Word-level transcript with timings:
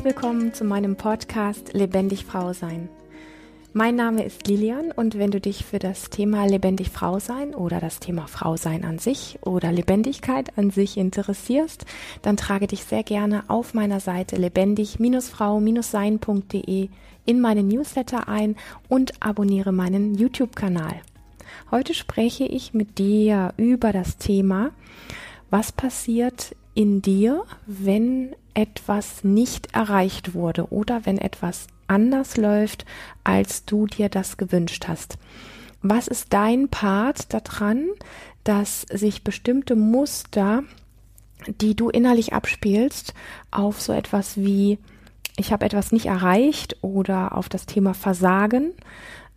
Herzlich 0.00 0.16
willkommen 0.16 0.54
zu 0.54 0.64
meinem 0.64 0.96
Podcast 0.96 1.74
Lebendig 1.74 2.24
Frau 2.24 2.54
Sein. 2.54 2.88
Mein 3.74 3.96
Name 3.96 4.24
ist 4.24 4.46
Lilian 4.46 4.92
und 4.92 5.18
wenn 5.18 5.30
du 5.30 5.42
dich 5.42 5.66
für 5.66 5.78
das 5.78 6.08
Thema 6.08 6.46
Lebendig 6.46 6.88
Frau 6.88 7.18
Sein 7.18 7.54
oder 7.54 7.80
das 7.80 8.00
Thema 8.00 8.26
Frau 8.26 8.56
Sein 8.56 8.86
an 8.86 8.98
sich 8.98 9.38
oder 9.42 9.70
Lebendigkeit 9.70 10.56
an 10.56 10.70
sich 10.70 10.96
interessierst, 10.96 11.84
dann 12.22 12.38
trage 12.38 12.66
dich 12.66 12.84
sehr 12.84 13.02
gerne 13.02 13.44
auf 13.48 13.74
meiner 13.74 14.00
Seite 14.00 14.36
lebendig-frau-sein.de 14.36 16.88
in 17.26 17.40
meinen 17.42 17.68
Newsletter 17.68 18.26
ein 18.26 18.56
und 18.88 19.22
abonniere 19.22 19.72
meinen 19.72 20.14
YouTube-Kanal. 20.14 20.94
Heute 21.70 21.92
spreche 21.92 22.44
ich 22.44 22.72
mit 22.72 22.96
dir 22.96 23.52
über 23.58 23.92
das 23.92 24.16
Thema, 24.16 24.70
was 25.50 25.72
passiert 25.72 26.56
in 26.72 27.02
dir, 27.02 27.44
wenn 27.66 28.34
etwas 28.54 29.24
nicht 29.24 29.74
erreicht 29.74 30.34
wurde 30.34 30.72
oder 30.72 31.06
wenn 31.06 31.18
etwas 31.18 31.66
anders 31.86 32.36
läuft, 32.36 32.84
als 33.24 33.64
du 33.64 33.86
dir 33.86 34.08
das 34.08 34.36
gewünscht 34.36 34.86
hast. 34.88 35.18
Was 35.82 36.08
ist 36.08 36.32
dein 36.32 36.68
Part 36.68 37.32
daran, 37.32 37.88
dass 38.44 38.82
sich 38.82 39.24
bestimmte 39.24 39.76
Muster, 39.76 40.62
die 41.46 41.74
du 41.74 41.88
innerlich 41.88 42.32
abspielst, 42.32 43.14
auf 43.50 43.80
so 43.80 43.92
etwas 43.92 44.36
wie 44.36 44.78
ich 45.36 45.52
habe 45.52 45.64
etwas 45.64 45.90
nicht 45.90 46.06
erreicht 46.06 46.76
oder 46.82 47.34
auf 47.36 47.48
das 47.48 47.64
Thema 47.64 47.94
Versagen 47.94 48.72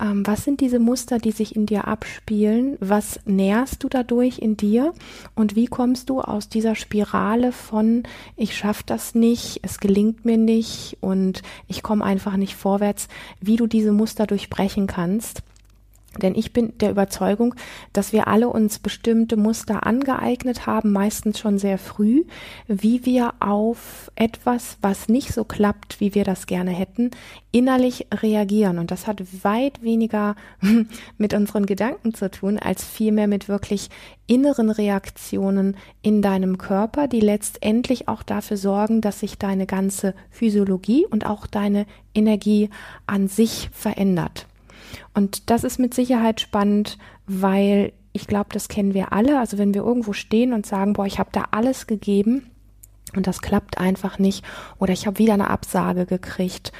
ähm, 0.04 0.28
was 0.28 0.44
sind 0.44 0.60
diese 0.60 0.80
Muster, 0.80 1.18
die 1.18 1.32
sich 1.32 1.56
in 1.56 1.66
dir 1.66 1.88
abspielen? 1.88 2.78
Was 2.80 3.20
nährst 3.26 3.84
du 3.84 3.90
dadurch 3.90 4.40
in 4.40 4.58
dir? 4.58 4.94
Und 5.34 5.56
wie 5.56 5.68
kommst 5.68 6.10
du 6.10 6.20
aus 6.20 6.50
dieser 6.50 6.76
Spirale 6.76 7.52
von 7.52 8.04
ich 8.36 8.56
schaffe 8.56 8.84
das 8.86 9.16
nicht, 9.16 9.62
es 9.64 9.80
gelingt 9.80 10.26
mir 10.26 10.38
nicht 10.38 10.98
und 11.00 11.42
ich 11.68 11.84
komme 11.84 12.04
einfach 12.04 12.36
nicht 12.36 12.56
vorwärts, 12.56 13.08
wie 13.40 13.56
du 13.56 13.68
diese 13.68 13.92
Muster 13.92 14.28
durchbrechen 14.28 14.88
kannst? 14.88 15.42
Denn 16.22 16.36
ich 16.36 16.54
bin 16.54 16.78
der 16.78 16.92
Überzeugung, 16.92 17.56
dass 17.92 18.14
wir 18.14 18.28
alle 18.28 18.50
uns 18.50 18.80
bestimmte 18.80 19.36
Muster 19.36 19.86
angeeignet 19.86 20.68
haben, 20.68 20.92
meistens 20.92 21.40
schon 21.40 21.58
sehr 21.58 21.78
früh, 21.78 22.24
wie 22.68 23.06
wir 23.06 23.34
auf 23.40 24.12
etwas, 24.16 24.78
was 24.82 25.10
nicht 25.10 25.34
so 25.34 25.44
klappt, 25.44 26.00
wie 26.00 26.14
wir 26.14 26.24
das 26.24 26.46
gerne 26.46 26.72
hätten, 26.72 27.12
innerlich 27.52 28.08
reagieren. 28.14 28.78
Und 28.78 28.92
das 28.92 29.08
hat 29.08 29.24
weit 29.44 29.82
weniger 29.82 30.36
mit 31.18 31.34
unseren 31.34 31.66
Gedanken 31.66 32.14
zu 32.14 32.30
tun, 32.30 32.60
als 32.60 32.84
vielmehr 32.84 33.28
mit 33.28 33.50
wirklich 33.50 33.90
inneren 34.28 34.70
Reaktionen 34.70 35.76
in 36.02 36.22
deinem 36.22 36.58
Körper, 36.58 37.08
die 37.08 37.20
letztendlich 37.20 38.08
auch 38.08 38.24
dafür 38.24 38.58
sorgen, 38.58 39.02
dass 39.02 39.20
sich 39.20 39.38
deine 39.38 39.66
ganze 39.66 40.14
Physiologie 40.30 41.06
und 41.06 41.26
auch 41.26 41.48
deine 41.48 41.86
Energie 42.14 42.70
an 43.08 43.28
sich 43.28 43.70
verändert. 43.74 44.48
Und 45.14 45.50
das 45.50 45.64
ist 45.64 45.80
mit 45.80 45.94
Sicherheit 45.94 46.42
spannend, 46.42 46.98
weil 47.28 47.94
ich 48.14 48.28
glaube, 48.28 48.50
das 48.54 48.68
kennen 48.68 48.94
wir 48.94 49.12
alle. 49.12 49.40
Also 49.40 49.58
wenn 49.58 49.74
wir 49.74 49.84
irgendwo 49.84 50.14
stehen 50.14 50.54
und 50.54 50.66
sagen, 50.66 50.94
boah, 50.94 51.06
ich 51.06 51.20
habe 51.20 51.30
da 51.32 51.46
alles 51.52 51.88
gegeben 51.88 52.50
und 53.16 53.28
das 53.28 53.42
klappt 53.42 53.78
einfach 53.78 54.20
nicht 54.20 54.46
oder 54.80 54.94
ich 54.94 55.06
habe 55.08 55.20
wieder 55.20 55.34
eine 55.34 55.50
Absage 55.50 56.06
gekriegt 56.06 56.72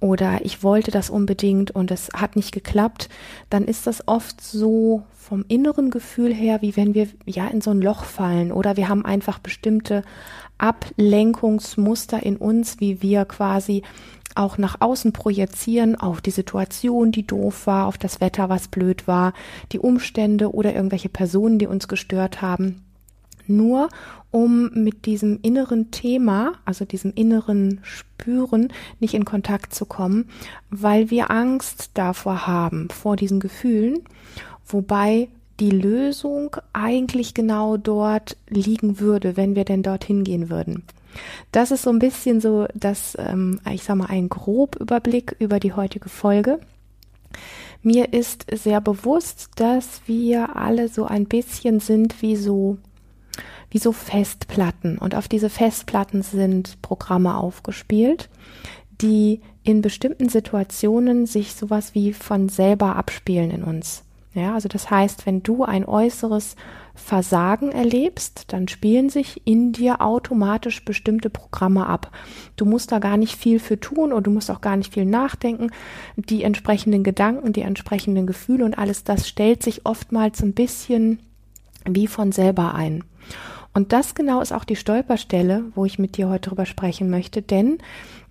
oder 0.00 0.44
ich 0.44 0.62
wollte 0.62 0.90
das 0.90 1.10
unbedingt 1.10 1.70
und 1.70 1.90
es 1.90 2.08
hat 2.12 2.34
nicht 2.34 2.52
geklappt, 2.52 3.08
dann 3.50 3.64
ist 3.64 3.86
das 3.86 4.08
oft 4.08 4.40
so 4.40 5.04
vom 5.12 5.44
inneren 5.46 5.90
Gefühl 5.90 6.34
her, 6.34 6.60
wie 6.60 6.76
wenn 6.76 6.94
wir 6.94 7.06
ja 7.24 7.46
in 7.46 7.60
so 7.60 7.70
ein 7.70 7.80
Loch 7.80 8.04
fallen 8.04 8.52
oder 8.52 8.76
wir 8.76 8.88
haben 8.88 9.04
einfach 9.04 9.38
bestimmte 9.38 10.02
Ablenkungsmuster 10.58 12.22
in 12.22 12.36
uns, 12.36 12.80
wie 12.80 13.00
wir 13.00 13.24
quasi 13.24 13.82
auch 14.34 14.58
nach 14.58 14.80
außen 14.80 15.12
projizieren 15.12 15.96
auf 15.96 16.20
die 16.20 16.30
Situation, 16.30 17.12
die 17.12 17.26
doof 17.26 17.66
war, 17.66 17.86
auf 17.86 17.98
das 17.98 18.20
Wetter, 18.20 18.48
was 18.48 18.68
blöd 18.68 19.06
war, 19.06 19.32
die 19.72 19.78
Umstände 19.78 20.52
oder 20.54 20.74
irgendwelche 20.74 21.08
Personen, 21.08 21.58
die 21.58 21.66
uns 21.66 21.88
gestört 21.88 22.42
haben. 22.42 22.82
Nur 23.46 23.88
um 24.30 24.70
mit 24.72 25.04
diesem 25.06 25.38
inneren 25.42 25.90
Thema, 25.90 26.54
also 26.64 26.84
diesem 26.84 27.12
inneren 27.14 27.80
Spüren, 27.82 28.72
nicht 28.98 29.14
in 29.14 29.24
Kontakt 29.24 29.74
zu 29.74 29.84
kommen, 29.84 30.28
weil 30.70 31.10
wir 31.10 31.30
Angst 31.30 31.90
davor 31.94 32.46
haben, 32.46 32.88
vor 32.88 33.16
diesen 33.16 33.40
Gefühlen, 33.40 34.00
wobei 34.66 35.28
die 35.60 35.70
Lösung 35.70 36.56
eigentlich 36.72 37.34
genau 37.34 37.76
dort 37.76 38.36
liegen 38.48 39.00
würde, 39.00 39.36
wenn 39.36 39.54
wir 39.54 39.64
denn 39.64 39.82
dorthin 39.82 40.24
gehen 40.24 40.48
würden. 40.48 40.84
Das 41.50 41.70
ist 41.70 41.82
so 41.82 41.90
ein 41.90 41.98
bisschen 41.98 42.40
so, 42.40 42.66
dass 42.74 43.16
ähm, 43.18 43.60
ich 43.70 43.84
sag 43.84 43.96
mal, 43.96 44.06
ein 44.06 44.28
grob 44.28 44.76
Überblick 44.76 45.36
über 45.38 45.60
die 45.60 45.72
heutige 45.72 46.08
Folge. 46.08 46.60
Mir 47.82 48.12
ist 48.12 48.46
sehr 48.52 48.80
bewusst, 48.80 49.50
dass 49.56 50.02
wir 50.06 50.56
alle 50.56 50.88
so 50.88 51.04
ein 51.04 51.26
bisschen 51.26 51.80
sind 51.80 52.22
wie 52.22 52.36
so, 52.36 52.78
wie 53.70 53.78
so 53.78 53.92
Festplatten. 53.92 54.98
Und 54.98 55.14
auf 55.14 55.26
diese 55.26 55.50
Festplatten 55.50 56.22
sind 56.22 56.80
Programme 56.80 57.36
aufgespielt, 57.36 58.28
die 59.00 59.40
in 59.64 59.82
bestimmten 59.82 60.28
Situationen 60.28 61.26
sich 61.26 61.54
sowas 61.54 61.94
wie 61.94 62.12
von 62.12 62.48
selber 62.48 62.96
abspielen 62.96 63.50
in 63.50 63.64
uns. 63.64 64.04
Ja, 64.34 64.54
also 64.54 64.68
das 64.68 64.90
heißt, 64.90 65.26
wenn 65.26 65.42
du 65.42 65.64
ein 65.64 65.84
äußeres 65.84 66.56
Versagen 66.94 67.72
erlebst, 67.72 68.44
dann 68.48 68.68
spielen 68.68 69.08
sich 69.08 69.42
in 69.46 69.72
dir 69.72 70.00
automatisch 70.00 70.84
bestimmte 70.84 71.30
Programme 71.30 71.86
ab. 71.86 72.10
Du 72.56 72.64
musst 72.64 72.92
da 72.92 72.98
gar 72.98 73.16
nicht 73.16 73.36
viel 73.36 73.58
für 73.58 73.80
tun 73.80 74.12
oder 74.12 74.22
du 74.22 74.30
musst 74.30 74.50
auch 74.50 74.60
gar 74.60 74.76
nicht 74.76 74.92
viel 74.92 75.06
nachdenken. 75.06 75.70
Die 76.16 76.42
entsprechenden 76.42 77.02
Gedanken, 77.02 77.52
die 77.52 77.62
entsprechenden 77.62 78.26
Gefühle 78.26 78.64
und 78.64 78.76
alles 78.78 79.04
das 79.04 79.28
stellt 79.28 79.62
sich 79.62 79.86
oftmals 79.86 80.42
ein 80.42 80.52
bisschen 80.52 81.18
wie 81.84 82.06
von 82.06 82.32
selber 82.32 82.74
ein. 82.74 83.04
Und 83.74 83.92
das 83.92 84.14
genau 84.14 84.42
ist 84.42 84.52
auch 84.52 84.64
die 84.64 84.76
Stolperstelle, 84.76 85.64
wo 85.74 85.86
ich 85.86 85.98
mit 85.98 86.16
dir 86.16 86.28
heute 86.28 86.50
drüber 86.50 86.66
sprechen 86.66 87.08
möchte, 87.08 87.40
denn 87.40 87.78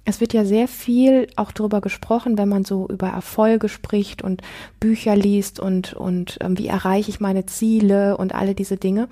es 0.03 0.19
wird 0.19 0.33
ja 0.33 0.45
sehr 0.45 0.67
viel 0.67 1.27
auch 1.35 1.51
darüber 1.51 1.79
gesprochen, 1.79 2.37
wenn 2.37 2.49
man 2.49 2.65
so 2.65 2.87
über 2.87 3.09
Erfolge 3.09 3.69
spricht 3.69 4.23
und 4.23 4.41
Bücher 4.79 5.15
liest 5.15 5.59
und, 5.59 5.93
und 5.93 6.37
ähm, 6.41 6.57
wie 6.57 6.67
erreiche 6.67 7.09
ich 7.09 7.19
meine 7.19 7.45
Ziele 7.45 8.17
und 8.17 8.33
alle 8.33 8.55
diese 8.55 8.77
Dinge. 8.77 9.07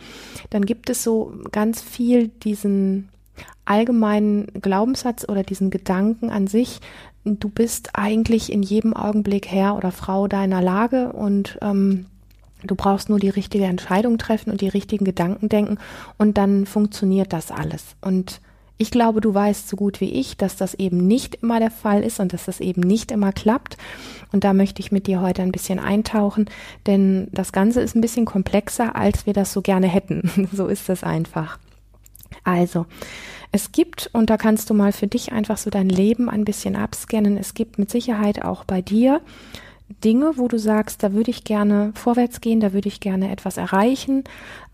Dann 0.49 0.65
gibt 0.65 0.89
es 0.89 1.03
so 1.03 1.33
ganz 1.51 1.81
viel 1.81 2.29
diesen 2.29 3.09
allgemeinen 3.65 4.47
Glaubenssatz 4.61 5.27
oder 5.29 5.43
diesen 5.43 5.69
Gedanken 5.69 6.31
an 6.31 6.47
sich, 6.47 6.81
du 7.23 7.49
bist 7.49 7.89
eigentlich 7.93 8.51
in 8.51 8.63
jedem 8.63 8.95
Augenblick 8.95 9.47
Herr 9.47 9.75
oder 9.75 9.91
Frau 9.91 10.27
deiner 10.27 10.61
Lage 10.61 11.13
und 11.13 11.57
ähm, 11.61 12.05
du 12.63 12.75
brauchst 12.75 13.09
nur 13.09 13.19
die 13.19 13.29
richtige 13.29 13.65
Entscheidung 13.65 14.17
treffen 14.17 14.51
und 14.51 14.61
die 14.61 14.69
richtigen 14.69 15.05
Gedanken 15.05 15.49
denken 15.49 15.77
und 16.17 16.37
dann 16.37 16.65
funktioniert 16.65 17.33
das 17.33 17.51
alles. 17.51 17.95
Und 18.01 18.41
ich 18.81 18.91
glaube, 18.91 19.19
du 19.19 19.33
weißt 19.33 19.67
so 19.67 19.75
gut 19.75 19.99
wie 19.99 20.09
ich, 20.09 20.37
dass 20.37 20.55
das 20.55 20.73
eben 20.73 21.05
nicht 21.05 21.35
immer 21.43 21.59
der 21.59 21.69
Fall 21.69 22.01
ist 22.01 22.21
und 22.21 22.31
dass 22.31 22.45
das 22.45 22.61
eben 22.61 22.79
nicht 22.79 23.11
immer 23.11 23.33
klappt. 23.33 23.77
Und 24.31 24.45
da 24.45 24.53
möchte 24.53 24.81
ich 24.81 24.91
mit 24.91 25.05
dir 25.05 25.19
heute 25.19 25.41
ein 25.41 25.51
bisschen 25.51 25.79
eintauchen, 25.79 26.49
denn 26.87 27.27
das 27.33 27.51
Ganze 27.51 27.81
ist 27.81 27.95
ein 27.95 28.01
bisschen 28.01 28.23
komplexer, 28.23 28.95
als 28.95 29.25
wir 29.25 29.33
das 29.33 29.51
so 29.51 29.61
gerne 29.61 29.87
hätten. 29.87 30.47
so 30.53 30.67
ist 30.67 30.89
es 30.89 31.03
einfach. 31.03 31.59
Also, 32.45 32.85
es 33.51 33.73
gibt, 33.73 34.09
und 34.13 34.29
da 34.29 34.37
kannst 34.37 34.69
du 34.69 34.73
mal 34.73 34.93
für 34.93 35.07
dich 35.07 35.33
einfach 35.33 35.57
so 35.57 35.69
dein 35.69 35.89
Leben 35.89 36.29
ein 36.29 36.45
bisschen 36.45 36.77
abscannen, 36.77 37.37
es 37.37 37.53
gibt 37.53 37.79
mit 37.79 37.91
Sicherheit 37.91 38.45
auch 38.45 38.63
bei 38.63 38.81
dir 38.81 39.19
Dinge, 40.03 40.33
wo 40.35 40.47
du 40.47 40.59
sagst, 40.59 41.03
da 41.03 41.13
würde 41.13 41.31
ich 41.31 41.43
gerne 41.43 41.91
vorwärts 41.95 42.41
gehen, 42.41 42.59
da 42.59 42.73
würde 42.73 42.87
ich 42.87 42.99
gerne 42.99 43.31
etwas 43.31 43.57
erreichen 43.57 44.23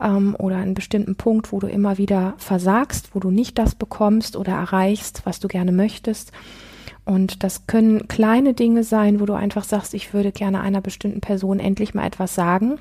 ähm, 0.02 0.36
oder 0.38 0.58
einen 0.58 0.74
bestimmten 0.74 1.16
Punkt, 1.16 1.52
wo 1.52 1.60
du 1.60 1.68
immer 1.68 1.98
wieder 1.98 2.34
versagst, 2.38 3.16
wo 3.16 3.20
du 3.20 3.32
nicht 3.32 3.58
das 3.58 3.76
bekommst 3.76 4.36
oder 4.36 4.54
erreichst, 4.54 5.22
was 5.26 5.40
du 5.40 5.48
gerne 5.48 5.72
möchtest. 5.72 6.32
Und 7.06 7.44
das 7.44 7.68
können 7.68 8.08
kleine 8.08 8.54
Dinge 8.54 8.84
sein, 8.84 9.20
wo 9.20 9.26
du 9.26 9.34
einfach 9.34 9.64
sagst, 9.64 9.94
ich 9.94 10.14
würde 10.14 10.32
gerne 10.32 10.62
einer 10.62 10.82
bestimmten 10.82 11.22
Person 11.22 11.60
endlich 11.60 11.94
mal 11.94 12.06
etwas 12.06 12.36
sagen. 12.36 12.78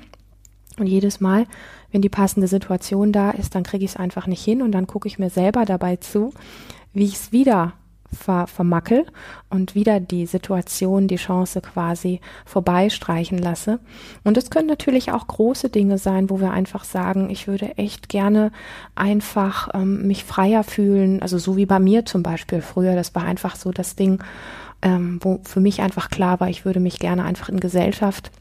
Und 0.77 0.87
jedes 0.87 1.21
Mal, 1.21 1.45
wenn 1.91 2.01
die 2.01 2.09
passende 2.09 2.47
Situation 2.47 3.13
da 3.13 3.31
ist, 3.31 3.55
dann 3.55 3.63
kriege 3.63 3.85
ich 3.85 3.91
es 3.91 3.97
einfach 3.97 4.27
nicht 4.27 4.43
hin 4.43 4.61
und 4.61 4.71
dann 4.73 4.87
gucke 4.87 5.07
ich 5.07 5.19
mir 5.19 5.29
selber 5.29 5.63
dabei 5.63 5.95
zu, 5.95 6.33
wie 6.93 7.05
ich 7.05 7.13
es 7.13 7.31
wieder 7.31 7.73
ver 8.11 8.47
vermackel 8.47 9.05
und 9.49 9.75
wieder 9.75 9.99
die 9.99 10.25
Situation, 10.25 11.07
die 11.07 11.15
Chance 11.15 11.61
quasi 11.61 12.21
vorbeistreichen 12.45 13.37
lasse. 13.37 13.79
Und 14.23 14.37
es 14.37 14.49
können 14.49 14.67
natürlich 14.67 15.11
auch 15.11 15.27
große 15.27 15.69
Dinge 15.69 15.97
sein, 15.97 16.29
wo 16.29 16.39
wir 16.39 16.51
einfach 16.51 16.83
sagen, 16.83 17.29
ich 17.29 17.47
würde 17.47 17.77
echt 17.77 18.09
gerne 18.09 18.51
einfach 18.95 19.69
ähm, 19.73 20.07
mich 20.07 20.23
freier 20.23 20.63
fühlen. 20.63 21.21
Also 21.21 21.37
so 21.37 21.57
wie 21.57 21.65
bei 21.65 21.79
mir 21.79 22.05
zum 22.05 22.23
Beispiel 22.23 22.61
früher. 22.61 22.95
Das 22.95 23.15
war 23.15 23.23
einfach 23.23 23.55
so 23.55 23.71
das 23.71 23.95
Ding, 23.95 24.23
ähm, 24.81 25.19
wo 25.21 25.39
für 25.43 25.59
mich 25.59 25.81
einfach 25.81 26.09
klar 26.09 26.39
war, 26.39 26.49
ich 26.49 26.65
würde 26.65 26.79
mich 26.79 26.99
gerne 26.99 27.23
einfach 27.23 27.49
in 27.49 27.59
Gesellschaft, 27.59 28.31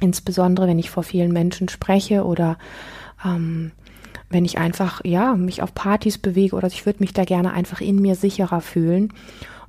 insbesondere 0.00 0.68
wenn 0.68 0.78
ich 0.78 0.90
vor 0.90 1.02
vielen 1.02 1.32
Menschen 1.32 1.68
spreche 1.68 2.24
oder 2.24 2.56
ähm, 3.24 3.72
wenn 4.32 4.44
ich 4.44 4.58
einfach, 4.58 5.04
ja, 5.04 5.34
mich 5.34 5.62
auf 5.62 5.74
Partys 5.74 6.18
bewege 6.18 6.56
oder 6.56 6.68
ich 6.68 6.86
würde 6.86 7.00
mich 7.00 7.12
da 7.12 7.24
gerne 7.24 7.52
einfach 7.52 7.80
in 7.80 8.00
mir 8.00 8.14
sicherer 8.14 8.60
fühlen. 8.60 9.12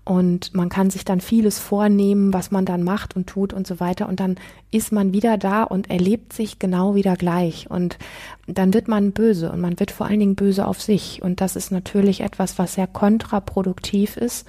Und 0.06 0.54
man 0.54 0.68
kann 0.68 0.90
sich 0.90 1.06
dann 1.06 1.22
vieles 1.22 1.60
vornehmen, 1.60 2.34
was 2.34 2.52
man 2.52 2.66
dann 2.66 2.84
macht 2.84 3.16
und 3.16 3.28
tut 3.28 3.54
und 3.54 3.66
so 3.66 3.80
weiter. 3.80 4.10
Und 4.10 4.20
dann 4.20 4.36
ist 4.70 4.92
man 4.92 5.14
wieder 5.14 5.38
da 5.38 5.64
und 5.64 5.90
erlebt 5.90 6.34
sich 6.34 6.60
genau 6.60 6.94
wieder 6.94 7.16
gleich. 7.16 7.70
Und 7.70 7.98
dann 8.46 8.74
wird 8.74 8.90
man 8.90 9.14
böse 9.14 9.50
und 9.50 9.62
man 9.62 9.80
wird 9.80 9.92
vor 9.92 10.08
allen 10.08 10.20
Dingen 10.20 10.36
böse 10.36 10.68
auf 10.68 10.82
sich. 10.82 11.22
Und 11.22 11.40
das 11.40 11.56
ist 11.56 11.72
natürlich 11.72 12.20
etwas, 12.20 12.60
was 12.60 12.74
sehr 12.74 12.88
kontraproduktiv 12.88 14.18
ist, 14.18 14.46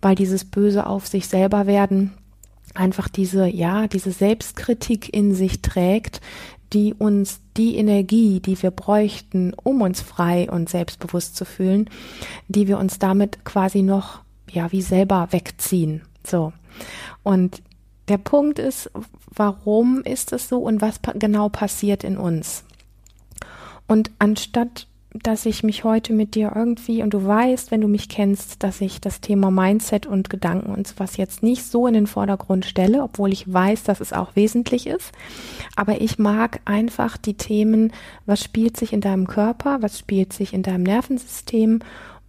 weil 0.00 0.14
dieses 0.14 0.44
Böse 0.44 0.86
auf 0.86 1.08
sich 1.08 1.26
selber 1.26 1.66
werden 1.66 2.12
einfach 2.74 3.08
diese, 3.08 3.46
ja, 3.46 3.88
diese 3.88 4.12
Selbstkritik 4.12 5.12
in 5.12 5.34
sich 5.34 5.62
trägt, 5.62 6.20
die 6.72 6.94
uns 6.94 7.40
die 7.56 7.76
Energie, 7.76 8.40
die 8.40 8.60
wir 8.62 8.70
bräuchten, 8.70 9.54
um 9.54 9.82
uns 9.82 10.00
frei 10.00 10.50
und 10.50 10.68
selbstbewusst 10.68 11.36
zu 11.36 11.44
fühlen, 11.44 11.88
die 12.48 12.68
wir 12.68 12.78
uns 12.78 12.98
damit 12.98 13.44
quasi 13.44 13.82
noch, 13.82 14.20
ja, 14.50 14.70
wie 14.72 14.82
selber 14.82 15.28
wegziehen. 15.30 16.02
So. 16.26 16.52
Und 17.22 17.62
der 18.08 18.18
Punkt 18.18 18.58
ist, 18.58 18.90
warum 19.30 20.02
ist 20.02 20.32
es 20.32 20.48
so 20.48 20.58
und 20.58 20.80
was 20.80 21.00
genau 21.14 21.48
passiert 21.48 22.04
in 22.04 22.16
uns? 22.16 22.64
Und 23.86 24.10
anstatt 24.18 24.86
dass 25.22 25.46
ich 25.46 25.62
mich 25.62 25.84
heute 25.84 26.12
mit 26.12 26.34
dir 26.34 26.52
irgendwie, 26.54 27.02
und 27.02 27.14
du 27.14 27.24
weißt, 27.24 27.70
wenn 27.70 27.80
du 27.80 27.88
mich 27.88 28.08
kennst, 28.08 28.62
dass 28.62 28.80
ich 28.80 29.00
das 29.00 29.20
Thema 29.20 29.50
Mindset 29.50 30.06
und 30.06 30.30
Gedanken 30.30 30.74
und 30.74 30.86
sowas 30.86 31.16
jetzt 31.16 31.42
nicht 31.42 31.64
so 31.64 31.86
in 31.86 31.94
den 31.94 32.06
Vordergrund 32.06 32.64
stelle, 32.64 33.02
obwohl 33.02 33.32
ich 33.32 33.52
weiß, 33.52 33.84
dass 33.84 34.00
es 34.00 34.12
auch 34.12 34.36
wesentlich 34.36 34.86
ist. 34.86 35.12
Aber 35.76 36.00
ich 36.00 36.18
mag 36.18 36.60
einfach 36.64 37.16
die 37.16 37.34
Themen, 37.34 37.92
was 38.24 38.42
spielt 38.42 38.76
sich 38.76 38.92
in 38.92 39.00
deinem 39.00 39.26
Körper, 39.26 39.78
was 39.80 39.98
spielt 39.98 40.32
sich 40.32 40.52
in 40.52 40.62
deinem 40.62 40.82
Nervensystem 40.82 41.80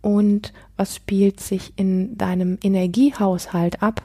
und 0.02 0.54
was 0.78 0.96
spielt 0.96 1.40
sich 1.40 1.74
in 1.76 2.18
deinem 2.18 2.58
Energiehaushalt 2.64 3.82
ab. 3.82 4.04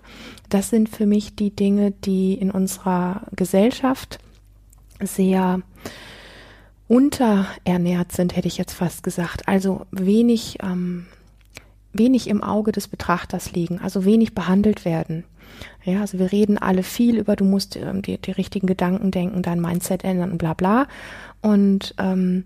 Das 0.48 0.70
sind 0.70 0.88
für 0.88 1.06
mich 1.06 1.36
die 1.36 1.54
Dinge, 1.54 1.90
die 1.90 2.34
in 2.34 2.50
unserer 2.50 3.22
Gesellschaft 3.36 4.18
sehr 5.00 5.60
unterernährt 6.88 8.12
sind, 8.12 8.36
hätte 8.36 8.48
ich 8.48 8.58
jetzt 8.58 8.74
fast 8.74 9.02
gesagt. 9.02 9.48
Also 9.48 9.86
wenig, 9.90 10.58
ähm, 10.62 11.06
wenig 11.92 12.28
im 12.28 12.42
Auge 12.42 12.72
des 12.72 12.88
Betrachters 12.88 13.52
liegen, 13.52 13.80
also 13.80 14.04
wenig 14.04 14.34
behandelt 14.34 14.84
werden. 14.84 15.24
Ja, 15.84 16.00
also 16.00 16.18
wir 16.18 16.32
reden 16.32 16.58
alle 16.58 16.82
viel 16.82 17.18
über, 17.18 17.36
du 17.36 17.44
musst 17.44 17.76
ähm, 17.76 18.02
die, 18.02 18.18
die 18.18 18.30
richtigen 18.30 18.66
Gedanken 18.66 19.10
denken, 19.10 19.42
dein 19.42 19.60
Mindset 19.60 20.04
ändern 20.04 20.32
und 20.32 20.38
bla 20.38 20.54
bla. 20.54 20.86
Und, 21.40 21.94
ähm, 21.98 22.44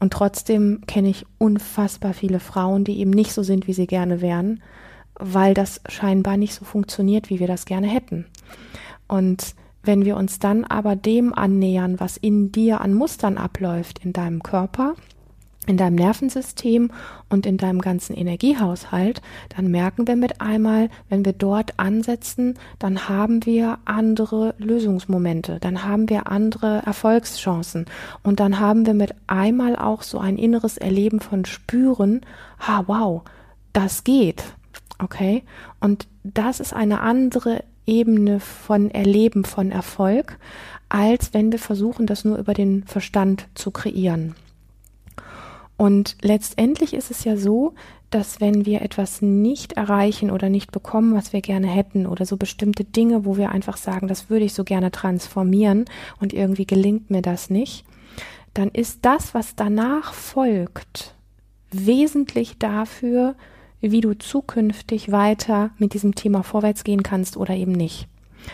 und 0.00 0.12
trotzdem 0.12 0.82
kenne 0.86 1.08
ich 1.08 1.26
unfassbar 1.38 2.14
viele 2.14 2.40
Frauen, 2.40 2.84
die 2.84 2.98
eben 2.98 3.10
nicht 3.10 3.32
so 3.32 3.42
sind, 3.42 3.66
wie 3.66 3.72
sie 3.72 3.86
gerne 3.86 4.20
wären, 4.20 4.62
weil 5.18 5.54
das 5.54 5.80
scheinbar 5.88 6.36
nicht 6.36 6.54
so 6.54 6.64
funktioniert, 6.64 7.30
wie 7.30 7.40
wir 7.40 7.46
das 7.46 7.64
gerne 7.64 7.86
hätten. 7.86 8.26
Und 9.08 9.54
wenn 9.86 10.04
wir 10.04 10.16
uns 10.16 10.38
dann 10.38 10.64
aber 10.64 10.96
dem 10.96 11.32
annähern, 11.34 11.98
was 12.00 12.16
in 12.16 12.52
dir 12.52 12.80
an 12.80 12.94
Mustern 12.94 13.38
abläuft, 13.38 14.04
in 14.04 14.12
deinem 14.12 14.42
Körper, 14.42 14.94
in 15.66 15.76
deinem 15.76 15.96
Nervensystem 15.96 16.90
und 17.28 17.44
in 17.44 17.56
deinem 17.56 17.80
ganzen 17.80 18.14
Energiehaushalt, 18.14 19.20
dann 19.54 19.70
merken 19.70 20.06
wir 20.06 20.16
mit 20.16 20.40
einmal, 20.40 20.88
wenn 21.08 21.24
wir 21.24 21.32
dort 21.32 21.78
ansetzen, 21.78 22.54
dann 22.78 23.08
haben 23.08 23.44
wir 23.44 23.78
andere 23.84 24.54
Lösungsmomente, 24.58 25.58
dann 25.60 25.84
haben 25.84 26.08
wir 26.08 26.30
andere 26.30 26.82
Erfolgschancen 26.86 27.86
und 28.22 28.40
dann 28.40 28.60
haben 28.60 28.86
wir 28.86 28.94
mit 28.94 29.14
einmal 29.26 29.76
auch 29.76 30.02
so 30.02 30.18
ein 30.18 30.38
inneres 30.38 30.78
Erleben 30.78 31.20
von 31.20 31.44
Spüren, 31.44 32.20
ha 32.60 32.84
wow, 32.86 33.22
das 33.72 34.04
geht. 34.04 34.44
Okay? 34.98 35.42
Und 35.80 36.06
das 36.24 36.60
ist 36.60 36.72
eine 36.72 37.00
andere 37.00 37.62
Ebene 37.86 38.40
von 38.40 38.90
Erleben 38.90 39.44
von 39.44 39.70
Erfolg, 39.70 40.38
als 40.88 41.34
wenn 41.34 41.52
wir 41.52 41.58
versuchen, 41.58 42.06
das 42.06 42.24
nur 42.24 42.38
über 42.38 42.54
den 42.54 42.84
Verstand 42.84 43.48
zu 43.54 43.70
kreieren. 43.70 44.34
Und 45.76 46.16
letztendlich 46.22 46.94
ist 46.94 47.10
es 47.10 47.24
ja 47.24 47.36
so, 47.36 47.74
dass 48.10 48.40
wenn 48.40 48.64
wir 48.64 48.82
etwas 48.82 49.20
nicht 49.20 49.72
erreichen 49.74 50.30
oder 50.30 50.48
nicht 50.48 50.72
bekommen, 50.72 51.14
was 51.14 51.32
wir 51.32 51.40
gerne 51.40 51.66
hätten, 51.66 52.06
oder 52.06 52.24
so 52.24 52.36
bestimmte 52.36 52.84
Dinge, 52.84 53.24
wo 53.24 53.36
wir 53.36 53.50
einfach 53.50 53.76
sagen, 53.76 54.08
das 54.08 54.30
würde 54.30 54.44
ich 54.44 54.54
so 54.54 54.64
gerne 54.64 54.90
transformieren 54.90 55.84
und 56.20 56.32
irgendwie 56.32 56.66
gelingt 56.66 57.10
mir 57.10 57.20
das 57.20 57.50
nicht, 57.50 57.84
dann 58.54 58.70
ist 58.70 59.00
das, 59.04 59.34
was 59.34 59.54
danach 59.54 60.14
folgt, 60.14 61.14
wesentlich 61.70 62.58
dafür, 62.58 63.34
wie 63.80 64.00
du 64.00 64.14
zukünftig 64.14 65.12
weiter 65.12 65.70
mit 65.78 65.94
diesem 65.94 66.14
Thema 66.14 66.42
vorwärts 66.42 66.84
gehen 66.84 67.02
kannst 67.02 67.36
oder 67.36 67.54
eben 67.54 67.72
nicht. 67.72 68.08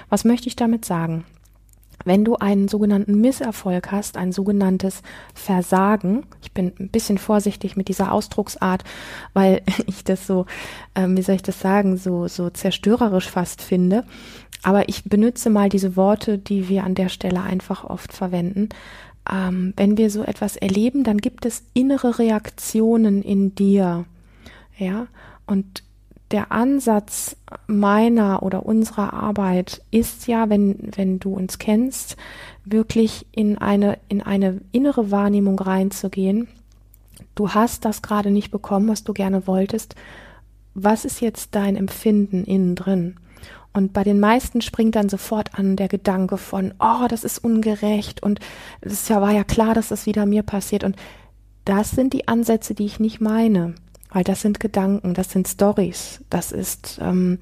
Was 0.09 0.25
möchte 0.25 0.49
ich 0.49 0.57
damit 0.57 0.85
sagen? 0.85 1.25
Wenn 2.05 2.25
du 2.25 2.37
einen 2.37 2.69
sogenannten 2.69 3.21
Misserfolg 3.21 3.93
hast, 3.93 4.17
ein 4.17 4.33
sogenanntes 4.33 5.03
Versagen, 5.35 6.25
ich 6.43 6.53
bin 6.53 6.73
ein 6.81 6.89
bisschen 6.89 7.19
vorsichtig 7.19 7.77
mit 7.77 7.89
dieser 7.89 8.13
Ausdrucksart, 8.13 8.83
weil 9.35 9.63
ich 9.87 10.05
das 10.05 10.27
so, 10.27 10.47
ähm, 10.95 11.17
wie 11.17 11.23
soll 11.23 11.37
ich 11.37 11.43
das 11.43 11.61
sagen, 11.61 11.97
so, 11.97 12.27
so 12.29 12.51
zerstörerisch 12.51 13.29
fast 13.29 13.63
finde. 13.63 14.05
Aber 14.63 14.89
ich 14.89 15.05
benutze 15.05 15.51
mal 15.51 15.69
diese 15.69 15.97
Worte, 15.97 16.39
die 16.39 16.69
wir 16.69 16.85
an 16.85 16.95
der 16.95 17.09
Stelle 17.09 17.43
einfach 17.43 17.85
oft 17.85 18.13
verwenden. 18.13 18.69
Ähm, 19.31 19.73
wenn 19.77 19.97
wir 19.97 20.11
so 20.11 20.23
etwas 20.23 20.57
erleben, 20.57 21.05
dann 21.05 21.19
gibt 21.19 21.47
es 21.47 21.65
innere 21.75 22.19
Reaktionen 22.19 23.23
in 23.23 23.55
dir, 23.55 24.05
ja, 24.77 25.07
und 25.47 25.83
der 26.33 26.51
Ansatz 26.51 27.37
meiner 27.67 28.43
oder 28.43 28.65
unserer 28.65 29.13
Arbeit 29.13 29.83
ist 29.91 30.27
ja, 30.27 30.49
wenn, 30.49 30.79
wenn 30.97 31.19
du 31.19 31.35
uns 31.35 31.59
kennst, 31.59 32.17
wirklich 32.65 33.27
in 33.33 33.59
eine, 33.59 33.99
in 34.09 34.23
eine 34.23 34.61
innere 34.73 35.11
Wahrnehmung 35.11 35.59
reinzugehen. 35.59 36.49
Du 37.35 37.51
hast 37.51 37.85
das 37.85 38.03
gerade 38.03 38.31
nicht 38.31 38.51
bekommen, 38.51 38.89
was 38.89 39.05
du 39.05 39.13
gerne 39.13 39.47
wolltest. 39.47 39.95
Was 40.75 41.05
ist 41.05 41.21
jetzt 41.21 41.55
dein 41.55 41.77
Empfinden 41.77 42.45
innen 42.45 42.77
drin? 42.77 43.17
Und 43.75 43.93
bei 43.93 44.05
den 44.05 44.21
meisten 44.21 44.61
springt 44.61 44.96
dann 44.96 45.08
sofort 45.08 45.58
an 45.58 45.77
der 45.77 45.89
Gedanke 45.89 46.39
von, 46.39 46.75
oh, 46.79 47.06
das 47.08 47.25
ist 47.25 47.39
ungerecht 47.39 48.23
und 48.23 48.41
es 48.81 49.08
ja, 49.08 49.20
war 49.20 49.32
ja 49.32 49.44
klar, 49.44 49.75
dass 49.75 49.89
das 49.89 50.06
wieder 50.06 50.27
mir 50.27 50.43
passiert. 50.43 50.85
Und 50.85 50.96
das 51.65 51.91
sind 51.91 52.13
die 52.13 52.29
Ansätze, 52.29 52.75
die 52.75 52.87
ich 52.87 53.01
nicht 53.01 53.20
meine 53.20 53.75
weil 54.13 54.25
das 54.25 54.43
sind 54.43 54.61
Gedanken, 54.61 55.15
das 55.15 55.31
sind 55.31 55.49
Stories, 55.49 56.21
das 56.31 56.53
ist, 56.53 56.99
ähm, 57.03 57.39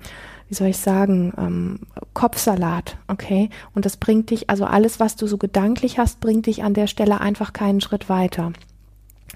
wie 0.48 0.54
soll 0.54 0.68
ich 0.68 0.78
sagen, 0.78 1.32
ähm, 1.36 1.80
Kopfsalat, 2.14 2.96
okay? 3.08 3.50
Und 3.74 3.84
das 3.84 3.96
bringt 3.96 4.30
dich, 4.30 4.48
also 4.48 4.64
alles, 4.64 5.00
was 5.00 5.16
du 5.16 5.26
so 5.26 5.36
gedanklich 5.36 5.98
hast, 5.98 6.20
bringt 6.20 6.46
dich 6.46 6.62
an 6.62 6.74
der 6.74 6.86
Stelle 6.86 7.20
einfach 7.20 7.52
keinen 7.52 7.80
Schritt 7.80 8.08
weiter. 8.08 8.52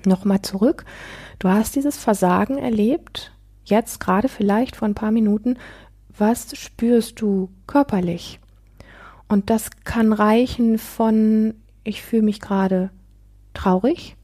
Nochmal 0.05 0.43
zurück. 0.43 0.85
Du 1.39 1.49
hast 1.49 1.75
dieses 1.77 1.97
Versagen 1.97 2.59
erlebt, 2.59 3.33
jetzt 3.65 4.01
gerade 4.01 4.29
vielleicht 4.29 4.77
vor 4.77 4.87
ein 4.87 4.95
paar 4.95 5.11
Minuten. 5.11 5.57
Was 6.17 6.57
spürst 6.57 7.21
du 7.21 7.51
körperlich? 7.67 8.39
Und 9.29 9.51
das 9.51 9.71
kann 9.85 10.13
reichen 10.13 10.79
von, 10.79 11.55
ich 11.83 12.03
fühle 12.03 12.23
mich 12.23 12.41
gerade 12.41 12.91
traurig, 13.55 14.17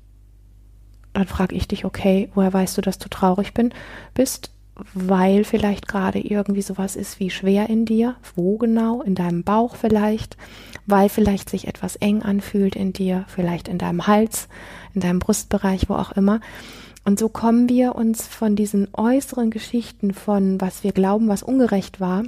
dann 1.12 1.26
frage 1.26 1.54
ich 1.54 1.68
dich, 1.68 1.84
okay, 1.84 2.30
woher 2.34 2.52
weißt 2.52 2.78
du, 2.78 2.82
dass 2.82 2.98
du 2.98 3.08
traurig 3.08 3.54
bin, 3.54 3.72
bist? 4.14 4.52
Weil 4.94 5.44
vielleicht 5.44 5.88
gerade 5.88 6.20
irgendwie 6.20 6.62
sowas 6.62 6.96
ist 6.96 7.20
wie 7.20 7.30
schwer 7.30 7.68
in 7.68 7.84
dir. 7.84 8.16
Wo 8.34 8.56
genau? 8.56 9.02
In 9.02 9.14
deinem 9.14 9.42
Bauch 9.42 9.76
vielleicht. 9.76 10.36
Weil 10.86 11.08
vielleicht 11.08 11.50
sich 11.50 11.68
etwas 11.68 11.96
eng 11.96 12.22
anfühlt 12.22 12.76
in 12.76 12.92
dir, 12.92 13.24
vielleicht 13.28 13.68
in 13.68 13.78
deinem 13.78 14.06
Hals, 14.06 14.48
in 14.94 15.00
deinem 15.00 15.18
Brustbereich, 15.18 15.88
wo 15.88 15.94
auch 15.94 16.12
immer. 16.12 16.40
Und 17.04 17.18
so 17.18 17.28
kommen 17.28 17.68
wir 17.68 17.94
uns 17.94 18.26
von 18.26 18.56
diesen 18.56 18.88
äußeren 18.92 19.50
Geschichten 19.50 20.14
von, 20.14 20.60
was 20.60 20.84
wir 20.84 20.92
glauben, 20.92 21.28
was 21.28 21.42
ungerecht 21.42 22.00
war, 22.00 22.24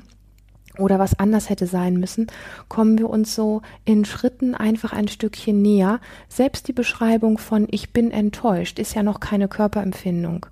oder 0.78 0.98
was 0.98 1.18
anders 1.18 1.50
hätte 1.50 1.66
sein 1.66 1.94
müssen, 1.94 2.26
kommen 2.68 2.98
wir 2.98 3.10
uns 3.10 3.34
so 3.34 3.62
in 3.84 4.04
Schritten 4.04 4.54
einfach 4.54 4.92
ein 4.92 5.08
Stückchen 5.08 5.60
näher. 5.62 6.00
Selbst 6.28 6.68
die 6.68 6.72
Beschreibung 6.72 7.38
von 7.38 7.66
ich 7.70 7.92
bin 7.92 8.10
enttäuscht 8.10 8.78
ist 8.78 8.94
ja 8.94 9.02
noch 9.02 9.20
keine 9.20 9.48
Körperempfindung. 9.48 10.46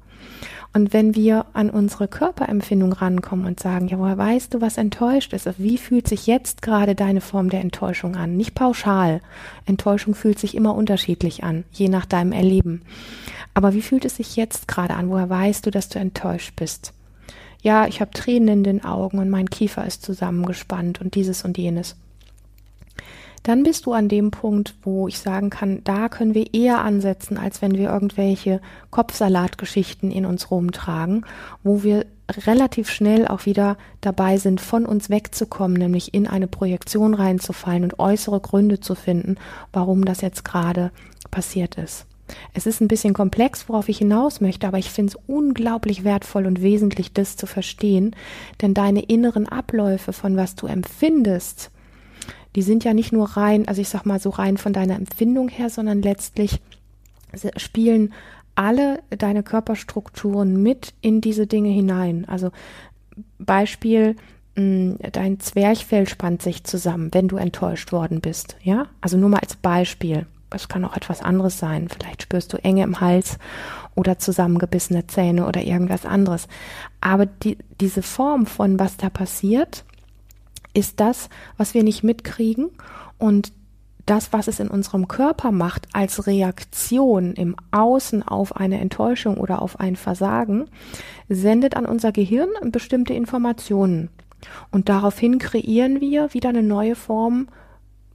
Und 0.73 0.93
wenn 0.93 1.17
wir 1.17 1.47
an 1.53 1.69
unsere 1.69 2.07
Körperempfindung 2.07 2.93
rankommen 2.93 3.47
und 3.47 3.59
sagen, 3.59 3.89
ja, 3.89 3.99
woher 3.99 4.19
weißt 4.19 4.55
du, 4.55 4.61
was 4.61 4.79
enttäuscht 4.79 5.33
ist? 5.33 5.49
Wie 5.59 5.79
fühlt 5.79 6.07
sich 6.07 6.29
jetzt 6.29 6.63
gerade 6.63 6.95
deine 6.95 7.21
Form 7.21 7.51
der 7.51 7.61
Enttäuschung 7.61 8.15
an? 8.15 8.37
Nicht 8.37 8.55
pauschal. 8.55 9.21
Enttäuschung 9.67 10.15
fühlt 10.15 10.39
sich 10.39 10.55
immer 10.55 10.77
unterschiedlich 10.77 11.43
an, 11.43 11.65
je 11.73 11.89
nach 11.89 12.07
deinem 12.07 12.31
Erleben. 12.31 12.83
Aber 13.53 13.75
wie 13.75 13.83
fühlt 13.83 14.05
es 14.05 14.17
sich 14.17 14.37
jetzt 14.37 14.69
gerade 14.69 14.95
an? 14.95 15.11
Woher 15.11 15.29
weißt 15.29 15.67
du, 15.67 15.73
dass 15.73 15.89
du 15.89 15.99
enttäuscht 15.99 16.55
bist? 16.55 16.93
Ja, 17.63 17.87
ich 17.87 18.01
habe 18.01 18.11
Tränen 18.13 18.49
in 18.49 18.65
den 18.65 18.85
Augen 18.85 19.19
und 19.19 19.31
mein 19.31 19.51
Kiefer 19.51 19.87
ist 19.87 20.03
zusammengespannt 20.03 21.01
und 21.01 21.15
dieses 21.15 21.45
und 21.45 21.59
jenes. 21.59 21.97
dann 23.43 23.63
bist 23.63 23.87
du 23.87 23.93
an 23.95 24.09
dem 24.09 24.31
Punkt, 24.31 24.75
wo 24.83 25.09
ich 25.09 25.19
sagen 25.19 25.49
kann, 25.49 25.83
da 25.85 26.11
können 26.11 26.35
wir 26.35 26.53
eher 26.53 26.85
ansetzen, 26.85 27.39
als 27.39 27.63
wenn 27.63 27.73
wir 27.73 27.91
irgendwelche 27.91 28.61
Kopfsalatgeschichten 28.91 30.11
in 30.11 30.27
uns 30.27 30.51
rumtragen, 30.51 31.25
wo 31.63 31.83
wir 31.83 32.05
relativ 32.47 32.91
schnell 32.91 33.27
auch 33.27 33.47
wieder 33.47 33.77
dabei 34.01 34.37
sind, 34.37 34.61
von 34.61 34.87
uns 34.87 35.11
wegzukommen, 35.11 35.79
nämlich 35.79 36.15
in 36.15 36.27
eine 36.27 36.49
Projektion 36.49 37.15
reinzufallen 37.15 37.85
und 37.85 37.99
äußere 37.99 38.41
Gründe 38.41 38.81
zu 38.81 38.95
finden, 38.95 39.37
warum 39.73 40.05
das 40.05 40.21
jetzt 40.21 40.45
gerade 40.45 40.93
passiert 41.31 41.77
ist. 41.77 42.07
Es 42.55 42.67
ist 42.67 42.81
ein 42.81 42.89
bisschen 42.89 43.15
komplex, 43.15 43.69
worauf 43.69 43.89
ich 43.89 43.99
hinaus 43.99 44.41
möchte, 44.41 44.67
aber 44.67 44.79
ich 44.79 44.91
finde 44.91 45.13
es 45.13 45.19
unglaublich 45.27 46.05
wertvoll 46.05 46.47
und 46.47 46.63
wesentlich, 46.63 47.13
das 47.13 47.37
zu 47.37 47.47
verstehen, 47.47 48.15
denn 48.61 48.75
deine 48.75 49.03
inneren 49.03 49.49
Abläufe 49.49 50.13
von 50.13 50.37
was 50.37 50.55
du 50.55 50.67
empfindest, 50.67 51.71
die 52.57 52.63
sind 52.63 52.85
ja 52.85 52.95
nicht 52.95 53.13
nur 53.13 53.29
rein, 53.31 53.69
also 53.69 53.81
ich 53.81 53.89
sag 53.89 54.05
mal 54.07 54.21
so 54.21 54.31
rein 54.31 54.57
von 54.57 54.73
deiner 54.73 54.97
Empfindung 54.97 55.49
her, 55.49 55.71
sondern 55.71 56.03
letztlich 56.03 56.61
spielen 57.57 58.13
alle 58.57 59.01
deine 59.11 59.43
Körperstrukturen 59.43 60.61
mit 60.63 60.93
in 61.01 61.21
diese 61.21 61.47
Dinge 61.47 61.71
hinein. 61.71 62.25
Also 62.29 62.51
Beispiel, 63.39 64.17
hm, 64.57 64.99
dein 65.13 65.39
Zwerchfell 65.39 66.09
spannt 66.09 66.43
sich 66.43 66.65
zusammen, 66.65 67.11
wenn 67.13 67.29
du 67.29 67.37
enttäuscht 67.37 67.93
worden 67.93 68.21
bist, 68.21 68.57
ja? 68.63 68.87
Also 69.01 69.17
nur 69.17 69.29
mal 69.29 69.39
als 69.39 69.57
Beispiel. 69.57 70.27
Es 70.51 70.69
kann 70.69 70.85
auch 70.85 70.97
etwas 70.97 71.23
anderes 71.23 71.59
sein. 71.59 71.89
Vielleicht 71.89 72.23
spürst 72.23 72.53
du 72.53 72.57
Enge 72.59 72.83
im 72.83 73.01
Hals 73.01 73.39
oder 73.95 74.19
zusammengebissene 74.19 75.07
Zähne 75.07 75.47
oder 75.47 75.63
irgendwas 75.63 76.07
anderes. 76.07 76.49
Aber 77.01 77.27
die, 77.27 77.59
diese 77.81 78.03
Form 78.03 78.47
von 78.47 78.79
was 78.79 78.97
da 78.97 79.11
passiert, 79.11 79.85
ist 80.75 81.01
das, 81.01 81.29
was 81.57 81.75
wir 81.75 81.83
nicht 81.83 82.03
mitkriegen 82.03 82.71
und 83.19 83.53
das, 84.07 84.33
was 84.33 84.49
es 84.49 84.59
in 84.59 84.69
unserem 84.69 85.09
Körper 85.09 85.53
macht 85.53 85.87
als 85.93 86.27
Reaktion 86.27 87.35
im 87.35 87.55
Außen 87.71 88.27
auf 88.27 88.57
eine 88.57 88.81
Enttäuschung 88.81 89.37
oder 89.37 89.63
auf 89.63 89.79
ein 89.79 89.95
Versagen, 89.95 90.67
sendet 91.29 91.77
an 91.77 91.87
unser 91.87 92.11
Gehirn 92.11 92.49
bestimmte 92.73 93.15
Informationen. 93.15 94.09
Und 94.71 94.89
daraufhin 94.89 95.39
kreieren 95.39 96.01
wir 96.01 96.35
wieder 96.35 96.49
eine 96.49 96.63
neue 96.63 96.97
Form, 96.97 97.49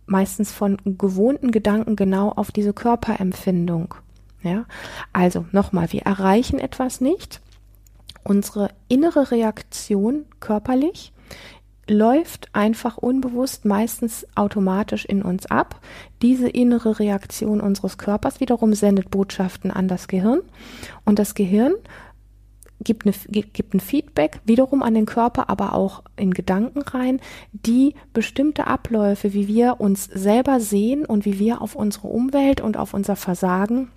meistens 0.05 0.51
von 0.51 0.77
gewohnten 0.85 1.51
Gedanken 1.51 1.95
genau 1.95 2.29
auf 2.29 2.51
diese 2.51 2.73
Körperempfindung. 2.73 3.95
Ja, 4.41 4.65
also 5.11 5.45
nochmal, 5.51 5.91
wir 5.91 6.03
erreichen 6.03 6.59
etwas 6.59 7.01
nicht. 7.01 7.41
Unsere 8.23 8.69
innere 8.87 9.31
Reaktion 9.31 10.25
körperlich 10.39 11.13
läuft 11.87 12.49
einfach 12.53 12.97
unbewusst 12.97 13.65
meistens 13.65 14.25
automatisch 14.35 15.05
in 15.05 15.21
uns 15.21 15.45
ab. 15.45 15.79
Diese 16.21 16.49
innere 16.49 16.99
Reaktion 16.99 17.61
unseres 17.61 17.97
Körpers 17.97 18.39
wiederum 18.39 18.73
sendet 18.73 19.11
Botschaften 19.11 19.71
an 19.71 19.87
das 19.87 20.07
Gehirn 20.07 20.41
und 21.05 21.19
das 21.19 21.35
Gehirn 21.35 21.73
gibt, 22.85 23.05
eine, 23.05 23.13
gibt 23.29 23.73
ein 23.73 23.81
Feedback 23.81 24.39
wiederum 24.45 24.81
an 24.81 24.93
den 24.93 25.05
Körper, 25.05 25.49
aber 25.49 25.73
auch 25.73 26.03
in 26.15 26.33
Gedanken 26.33 26.81
rein, 26.81 27.19
die 27.51 27.95
bestimmte 28.13 28.67
Abläufe, 28.67 29.33
wie 29.33 29.49
wir 29.49 29.81
uns 29.81 30.05
selber 30.05 30.61
sehen 30.61 31.05
und 31.05 31.25
wie 31.25 31.39
wir 31.39 31.61
auf 31.61 31.75
unsere 31.75 32.07
Umwelt 32.07 32.61
und 32.61 32.77
auf 32.77 32.93
unser 32.93 33.17
Versagen 33.17 33.91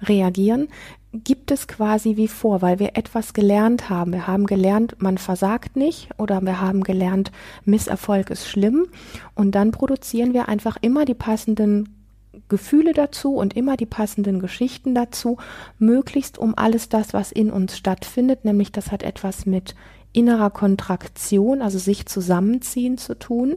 reagieren, 0.00 0.68
gibt 1.12 1.50
es 1.50 1.68
quasi 1.68 2.16
wie 2.16 2.28
vor, 2.28 2.62
weil 2.62 2.78
wir 2.78 2.96
etwas 2.96 3.32
gelernt 3.32 3.88
haben. 3.88 4.12
Wir 4.12 4.26
haben 4.26 4.46
gelernt, 4.46 4.96
man 4.98 5.18
versagt 5.18 5.76
nicht 5.76 6.10
oder 6.18 6.40
wir 6.42 6.60
haben 6.60 6.84
gelernt, 6.84 7.32
Misserfolg 7.64 8.30
ist 8.30 8.46
schlimm 8.46 8.86
und 9.34 9.52
dann 9.52 9.70
produzieren 9.70 10.34
wir 10.34 10.48
einfach 10.48 10.76
immer 10.80 11.04
die 11.04 11.14
passenden 11.14 11.97
Gefühle 12.48 12.92
dazu 12.92 13.34
und 13.34 13.56
immer 13.56 13.76
die 13.76 13.86
passenden 13.86 14.40
Geschichten 14.40 14.94
dazu, 14.94 15.38
möglichst 15.78 16.38
um 16.38 16.56
alles 16.56 16.88
das, 16.88 17.12
was 17.12 17.32
in 17.32 17.50
uns 17.50 17.76
stattfindet, 17.76 18.44
nämlich 18.44 18.72
das 18.72 18.90
hat 18.90 19.02
etwas 19.02 19.46
mit 19.46 19.74
innerer 20.12 20.50
Kontraktion, 20.50 21.62
also 21.62 21.78
sich 21.78 22.06
zusammenziehen 22.06 22.98
zu 22.98 23.18
tun, 23.18 23.56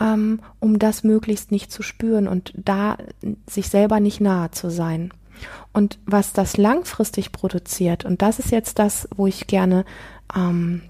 ähm, 0.00 0.40
um 0.60 0.78
das 0.78 1.04
möglichst 1.04 1.52
nicht 1.52 1.70
zu 1.70 1.82
spüren 1.82 2.28
und 2.28 2.52
da 2.56 2.96
sich 3.48 3.68
selber 3.68 4.00
nicht 4.00 4.20
nahe 4.20 4.50
zu 4.50 4.70
sein. 4.70 5.12
Und 5.72 5.98
was 6.06 6.32
das 6.32 6.56
langfristig 6.56 7.32
produziert, 7.32 8.04
und 8.04 8.22
das 8.22 8.38
ist 8.38 8.50
jetzt 8.50 8.78
das, 8.78 9.08
wo 9.14 9.26
ich 9.26 9.46
gerne 9.46 9.84
ähm, 10.34 10.82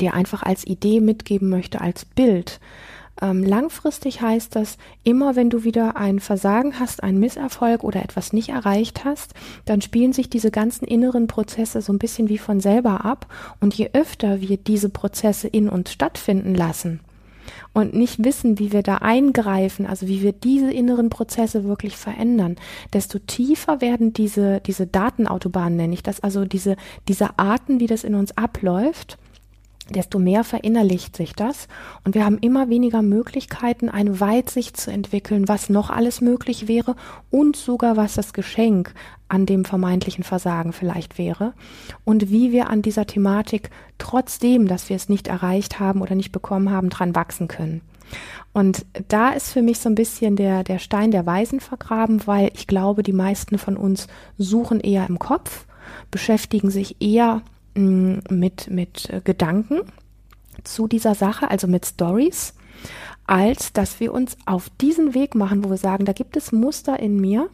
dir 0.00 0.14
einfach 0.14 0.42
als 0.42 0.66
Idee 0.66 1.00
mitgeben 1.00 1.48
möchte, 1.48 1.80
als 1.80 2.04
Bild. 2.04 2.60
Ähm, 3.20 3.42
langfristig 3.44 4.20
heißt 4.20 4.54
das, 4.56 4.76
immer 5.02 5.36
wenn 5.36 5.50
du 5.50 5.64
wieder 5.64 5.96
ein 5.96 6.20
Versagen 6.20 6.78
hast, 6.78 7.02
einen 7.02 7.18
Misserfolg 7.18 7.82
oder 7.82 8.02
etwas 8.02 8.32
nicht 8.32 8.50
erreicht 8.50 9.04
hast, 9.04 9.32
dann 9.64 9.80
spielen 9.80 10.12
sich 10.12 10.28
diese 10.28 10.50
ganzen 10.50 10.86
inneren 10.86 11.26
Prozesse 11.26 11.80
so 11.80 11.92
ein 11.92 11.98
bisschen 11.98 12.28
wie 12.28 12.38
von 12.38 12.60
selber 12.60 13.04
ab. 13.04 13.26
Und 13.60 13.74
je 13.74 13.90
öfter 13.92 14.40
wir 14.40 14.56
diese 14.58 14.90
Prozesse 14.90 15.48
in 15.48 15.68
uns 15.68 15.92
stattfinden 15.92 16.54
lassen, 16.54 17.00
und 17.72 17.94
nicht 17.94 18.24
wissen, 18.24 18.58
wie 18.58 18.72
wir 18.72 18.82
da 18.82 18.96
eingreifen, 18.96 19.86
also 19.86 20.08
wie 20.08 20.22
wir 20.22 20.32
diese 20.32 20.72
inneren 20.72 21.10
Prozesse 21.10 21.64
wirklich 21.64 21.96
verändern, 21.96 22.56
desto 22.94 23.18
tiefer 23.18 23.82
werden 23.82 24.14
diese, 24.14 24.60
diese 24.60 24.86
Datenautobahnen, 24.86 25.76
nenne 25.76 25.94
ich 25.94 26.02
das, 26.02 26.20
also 26.20 26.46
diese, 26.46 26.76
diese 27.06 27.38
Arten, 27.38 27.78
wie 27.78 27.86
das 27.86 28.02
in 28.02 28.14
uns 28.14 28.36
abläuft 28.36 29.18
desto 29.90 30.18
mehr 30.18 30.44
verinnerlicht 30.44 31.16
sich 31.16 31.32
das 31.32 31.68
und 32.04 32.14
wir 32.14 32.24
haben 32.24 32.38
immer 32.38 32.68
weniger 32.68 33.02
Möglichkeiten, 33.02 33.88
eine 33.88 34.20
Weitsicht 34.20 34.76
zu 34.76 34.90
entwickeln, 34.90 35.48
was 35.48 35.68
noch 35.68 35.90
alles 35.90 36.20
möglich 36.20 36.66
wäre 36.66 36.96
und 37.30 37.56
sogar 37.56 37.96
was 37.96 38.14
das 38.14 38.32
Geschenk 38.32 38.94
an 39.28 39.46
dem 39.46 39.64
vermeintlichen 39.64 40.24
Versagen 40.24 40.72
vielleicht 40.72 41.18
wäre 41.18 41.54
und 42.04 42.30
wie 42.30 42.52
wir 42.52 42.68
an 42.70 42.82
dieser 42.82 43.06
Thematik 43.06 43.70
trotzdem, 43.98 44.68
dass 44.68 44.88
wir 44.88 44.96
es 44.96 45.08
nicht 45.08 45.28
erreicht 45.28 45.78
haben 45.78 46.02
oder 46.02 46.14
nicht 46.14 46.32
bekommen 46.32 46.70
haben, 46.70 46.90
dran 46.90 47.14
wachsen 47.14 47.48
können. 47.48 47.80
Und 48.52 48.86
da 49.08 49.30
ist 49.30 49.52
für 49.52 49.62
mich 49.62 49.80
so 49.80 49.88
ein 49.88 49.94
bisschen 49.94 50.36
der, 50.36 50.64
der 50.64 50.78
Stein 50.78 51.10
der 51.10 51.26
Weisen 51.26 51.60
vergraben, 51.60 52.26
weil 52.26 52.50
ich 52.54 52.66
glaube, 52.66 53.02
die 53.02 53.12
meisten 53.12 53.58
von 53.58 53.76
uns 53.76 54.06
suchen 54.38 54.80
eher 54.80 55.06
im 55.08 55.18
Kopf, 55.18 55.66
beschäftigen 56.10 56.70
sich 56.70 56.96
eher 57.00 57.42
mit, 57.76 58.70
mit 58.70 59.22
Gedanken 59.24 59.80
zu 60.64 60.86
dieser 60.86 61.14
Sache, 61.14 61.50
also 61.50 61.66
mit 61.66 61.86
Stories, 61.86 62.54
als 63.26 63.72
dass 63.72 64.00
wir 64.00 64.12
uns 64.12 64.36
auf 64.46 64.70
diesen 64.80 65.14
Weg 65.14 65.34
machen, 65.34 65.64
wo 65.64 65.70
wir 65.70 65.76
sagen, 65.76 66.04
da 66.04 66.12
gibt 66.12 66.36
es 66.36 66.52
Muster 66.52 66.98
in 66.98 67.20
mir, 67.20 67.50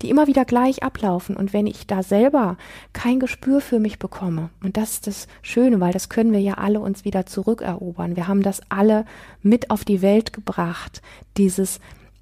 die 0.00 0.08
immer 0.08 0.26
wieder 0.26 0.44
gleich 0.44 0.82
ablaufen. 0.82 1.36
Und 1.36 1.52
wenn 1.52 1.66
ich 1.66 1.86
da 1.86 2.02
selber 2.02 2.56
kein 2.92 3.20
Gespür 3.20 3.60
für 3.60 3.78
mich 3.78 3.98
bekomme, 3.98 4.50
und 4.62 4.76
das 4.76 4.92
ist 4.92 5.06
das 5.06 5.28
Schöne, 5.42 5.80
weil 5.80 5.92
das 5.92 6.08
können 6.08 6.32
wir 6.32 6.40
ja 6.40 6.54
alle 6.54 6.80
uns 6.80 7.04
wieder 7.04 7.26
zurückerobern. 7.26 8.16
Wir 8.16 8.28
haben 8.28 8.42
das 8.42 8.60
alle 8.68 9.04
mit 9.42 9.70
auf 9.70 9.84
die 9.84 10.02
Welt 10.02 10.32
gebracht, 10.32 11.02
dieses 11.36 11.80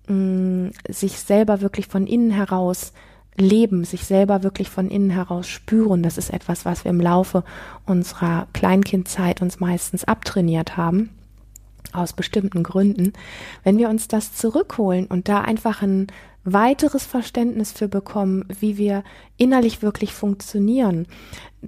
mh, 0.09 0.71
sich 0.89 1.19
selber 1.21 1.61
wirklich 1.61 1.87
von 1.87 2.07
innen 2.07 2.31
heraus 2.31 2.93
leben, 3.37 3.85
sich 3.85 4.05
selber 4.05 4.43
wirklich 4.43 4.69
von 4.69 4.89
innen 4.89 5.11
heraus 5.11 5.49
spüren. 5.49 6.03
Das 6.03 6.19
ist 6.19 6.31
etwas, 6.31 6.65
was 6.65 6.85
wir 6.85 6.91
im 6.91 7.01
Laufe 7.01 7.45
unserer 7.87 8.47
Kleinkindzeit 8.53 9.43
uns 9.43 9.61
meistens 9.61 10.05
abtrainiert 10.05 10.77
haben, 10.77 11.11
aus 11.95 12.13
bestimmten 12.13 12.63
Gründen. 12.63 13.13
Wenn 13.63 13.79
wir 13.79 13.89
uns 13.89 14.09
das 14.09 14.35
zurückholen 14.35 15.07
und 15.07 15.29
da 15.29 15.41
einfach 15.41 15.83
ein 15.83 16.09
weiteres 16.45 17.07
Verständnis 17.07 17.73
für 17.73 17.89
bekommen, 17.89 18.45
wie 18.61 18.77
wir 18.77 19.03
innerlich 19.39 19.83
wirklich 19.83 20.13
funktionieren, 20.13 21.07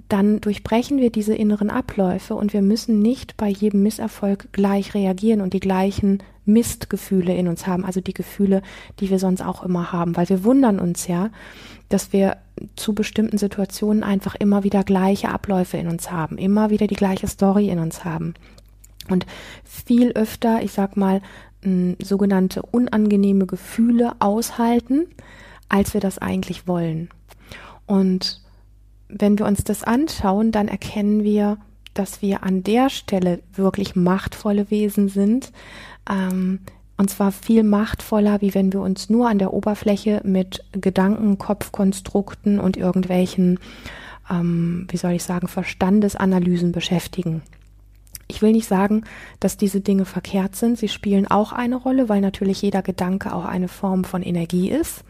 dann 0.07 0.39
durchbrechen 0.39 0.99
wir 0.99 1.09
diese 1.09 1.33
inneren 1.33 1.71
Abläufe 1.71 2.35
und 2.35 2.53
wir 2.53 2.61
müssen 2.61 3.01
nicht 3.01 3.37
bei 3.37 3.49
jedem 3.49 3.81
Misserfolg 3.81 4.49
gleich 4.51 4.93
reagieren 4.93 5.41
und 5.41 5.53
die 5.53 5.59
gleichen 5.59 6.21
Mistgefühle 6.45 7.35
in 7.35 7.47
uns 7.47 7.67
haben, 7.67 7.83
also 7.83 7.99
die 7.99 8.13
Gefühle, 8.13 8.61
die 8.99 9.09
wir 9.09 9.19
sonst 9.19 9.41
auch 9.41 9.63
immer 9.63 9.91
haben, 9.91 10.15
weil 10.15 10.29
wir 10.29 10.43
wundern 10.43 10.79
uns 10.79 11.07
ja, 11.07 11.29
dass 11.89 12.13
wir 12.13 12.37
zu 12.75 12.93
bestimmten 12.93 13.37
Situationen 13.37 14.03
einfach 14.03 14.35
immer 14.35 14.63
wieder 14.63 14.83
gleiche 14.83 15.29
Abläufe 15.29 15.77
in 15.77 15.87
uns 15.87 16.11
haben, 16.11 16.37
immer 16.37 16.69
wieder 16.69 16.87
die 16.87 16.95
gleiche 16.95 17.27
Story 17.27 17.69
in 17.69 17.79
uns 17.79 18.05
haben. 18.05 18.33
Und 19.09 19.25
viel 19.63 20.11
öfter, 20.13 20.61
ich 20.61 20.71
sag 20.71 20.97
mal, 20.97 21.21
sogenannte 22.01 22.61
unangenehme 22.61 23.45
Gefühle 23.45 24.13
aushalten, 24.19 25.07
als 25.69 25.93
wir 25.93 26.01
das 26.01 26.17
eigentlich 26.17 26.67
wollen. 26.67 27.09
Und 27.85 28.41
wenn 29.09 29.39
wir 29.39 29.45
uns 29.45 29.63
das 29.63 29.83
anschauen, 29.83 30.51
dann 30.51 30.67
erkennen 30.67 31.23
wir, 31.23 31.57
dass 31.93 32.21
wir 32.21 32.43
an 32.43 32.63
der 32.63 32.89
Stelle 32.89 33.41
wirklich 33.53 33.95
machtvolle 33.95 34.69
Wesen 34.69 35.09
sind. 35.09 35.51
Ähm, 36.09 36.59
und 36.97 37.09
zwar 37.09 37.31
viel 37.31 37.63
machtvoller, 37.63 38.41
wie 38.41 38.53
wenn 38.53 38.73
wir 38.73 38.81
uns 38.81 39.09
nur 39.09 39.29
an 39.29 39.39
der 39.39 39.53
Oberfläche 39.53 40.21
mit 40.23 40.63
Gedanken, 40.73 41.37
Kopfkonstrukten 41.37 42.59
und 42.59 42.75
irgendwelchen, 42.75 43.59
ähm, 44.29 44.87
wie 44.89 44.97
soll 44.97 45.11
ich 45.11 45.23
sagen, 45.23 45.47
Verstandesanalysen 45.47 46.71
beschäftigen. 46.71 47.41
Ich 48.29 48.41
will 48.41 48.51
nicht 48.51 48.67
sagen, 48.67 49.03
dass 49.39 49.55
diese 49.55 49.79
Dinge 49.79 50.03
verkehrt 50.03 50.55
sind. 50.55 50.77
Sie 50.77 50.89
spielen 50.89 51.27
auch 51.27 51.53
eine 51.53 51.77
Rolle, 51.77 52.09
weil 52.09 52.19
natürlich 52.19 52.61
jeder 52.61 52.81
Gedanke 52.81 53.33
auch 53.33 53.45
eine 53.45 53.69
Form 53.69 54.03
von 54.03 54.21
Energie 54.21 54.69
ist. 54.69 55.03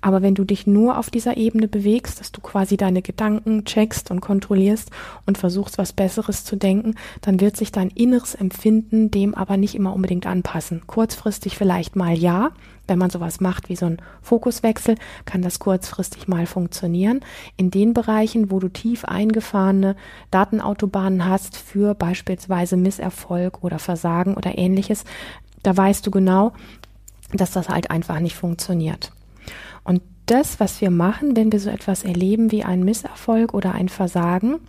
Aber 0.00 0.22
wenn 0.22 0.34
du 0.34 0.44
dich 0.44 0.66
nur 0.66 0.98
auf 0.98 1.10
dieser 1.10 1.36
Ebene 1.36 1.68
bewegst, 1.68 2.20
dass 2.20 2.32
du 2.32 2.40
quasi 2.40 2.76
deine 2.76 3.02
Gedanken 3.02 3.64
checkst 3.64 4.10
und 4.10 4.20
kontrollierst 4.20 4.90
und 5.26 5.36
versuchst, 5.36 5.76
was 5.76 5.92
Besseres 5.92 6.44
zu 6.44 6.56
denken, 6.56 6.94
dann 7.20 7.40
wird 7.40 7.56
sich 7.56 7.70
dein 7.70 7.90
inneres 7.90 8.34
Empfinden 8.34 9.10
dem 9.10 9.34
aber 9.34 9.56
nicht 9.56 9.74
immer 9.74 9.94
unbedingt 9.94 10.26
anpassen. 10.26 10.82
Kurzfristig 10.86 11.56
vielleicht 11.56 11.96
mal 11.96 12.16
ja, 12.16 12.52
wenn 12.86 12.98
man 12.98 13.10
sowas 13.10 13.40
macht 13.40 13.68
wie 13.68 13.76
so 13.76 13.86
ein 13.86 13.98
Fokuswechsel, 14.22 14.96
kann 15.24 15.42
das 15.42 15.58
kurzfristig 15.58 16.28
mal 16.28 16.46
funktionieren. 16.46 17.20
In 17.56 17.70
den 17.70 17.94
Bereichen, 17.94 18.50
wo 18.50 18.60
du 18.60 18.68
tief 18.68 19.04
eingefahrene 19.04 19.96
Datenautobahnen 20.30 21.24
hast 21.24 21.56
für 21.56 21.94
beispielsweise 21.94 22.76
Misserfolg 22.76 23.62
oder 23.62 23.78
Versagen 23.78 24.34
oder 24.34 24.58
ähnliches, 24.58 25.04
da 25.62 25.76
weißt 25.76 26.06
du 26.06 26.10
genau, 26.10 26.52
dass 27.32 27.52
das 27.52 27.68
halt 27.68 27.90
einfach 27.90 28.20
nicht 28.20 28.36
funktioniert. 28.36 29.12
Und 29.82 30.02
das, 30.26 30.58
was 30.60 30.80
wir 30.80 30.90
machen, 30.90 31.36
wenn 31.36 31.52
wir 31.52 31.60
so 31.60 31.68
etwas 31.68 32.02
erleben 32.02 32.50
wie 32.50 32.64
einen 32.64 32.84
Misserfolg 32.84 33.52
oder 33.52 33.72
ein 33.72 33.88
Versagen, 33.88 34.60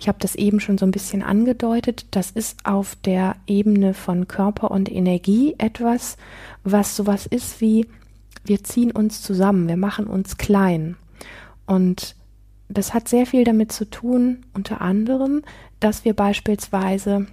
ich 0.00 0.08
habe 0.08 0.18
das 0.18 0.34
eben 0.34 0.60
schon 0.60 0.78
so 0.78 0.86
ein 0.86 0.92
bisschen 0.92 1.22
angedeutet, 1.22 2.06
das 2.10 2.30
ist 2.30 2.64
auf 2.64 2.96
der 3.04 3.36
Ebene 3.46 3.92
von 3.92 4.26
Körper 4.26 4.70
und 4.70 4.90
Energie 4.90 5.54
etwas, 5.58 6.16
was 6.64 6.96
sowas 6.96 7.26
ist 7.26 7.60
wie, 7.60 7.86
wir 8.42 8.64
ziehen 8.64 8.92
uns 8.92 9.20
zusammen, 9.20 9.68
wir 9.68 9.76
machen 9.76 10.06
uns 10.06 10.38
klein. 10.38 10.96
Und 11.66 12.16
das 12.70 12.94
hat 12.94 13.08
sehr 13.08 13.26
viel 13.26 13.44
damit 13.44 13.72
zu 13.72 13.84
tun, 13.84 14.46
unter 14.54 14.80
anderem, 14.80 15.42
dass 15.80 16.06
wir 16.06 16.14
beispielsweise 16.14 17.26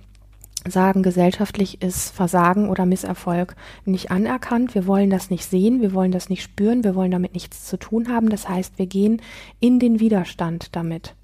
sagen, 0.68 1.04
gesellschaftlich 1.04 1.82
ist 1.82 2.10
Versagen 2.10 2.68
oder 2.68 2.86
Misserfolg 2.86 3.56
nicht 3.86 4.12
anerkannt. 4.12 4.76
Wir 4.76 4.86
wollen 4.88 5.10
das 5.10 5.30
nicht 5.30 5.46
sehen, 5.46 5.82
wir 5.82 5.94
wollen 5.94 6.12
das 6.12 6.28
nicht 6.28 6.44
spüren, 6.44 6.84
wir 6.84 6.96
wollen 6.96 7.12
damit 7.12 7.34
nichts 7.34 7.66
zu 7.66 7.78
tun 7.78 8.10
haben. 8.10 8.30
Das 8.30 8.50
heißt, 8.50 8.78
wir 8.78 8.88
gehen 8.88 9.22
in 9.62 9.80
den 9.80 10.02
Widerstand 10.02 10.76
damit. 10.76 11.16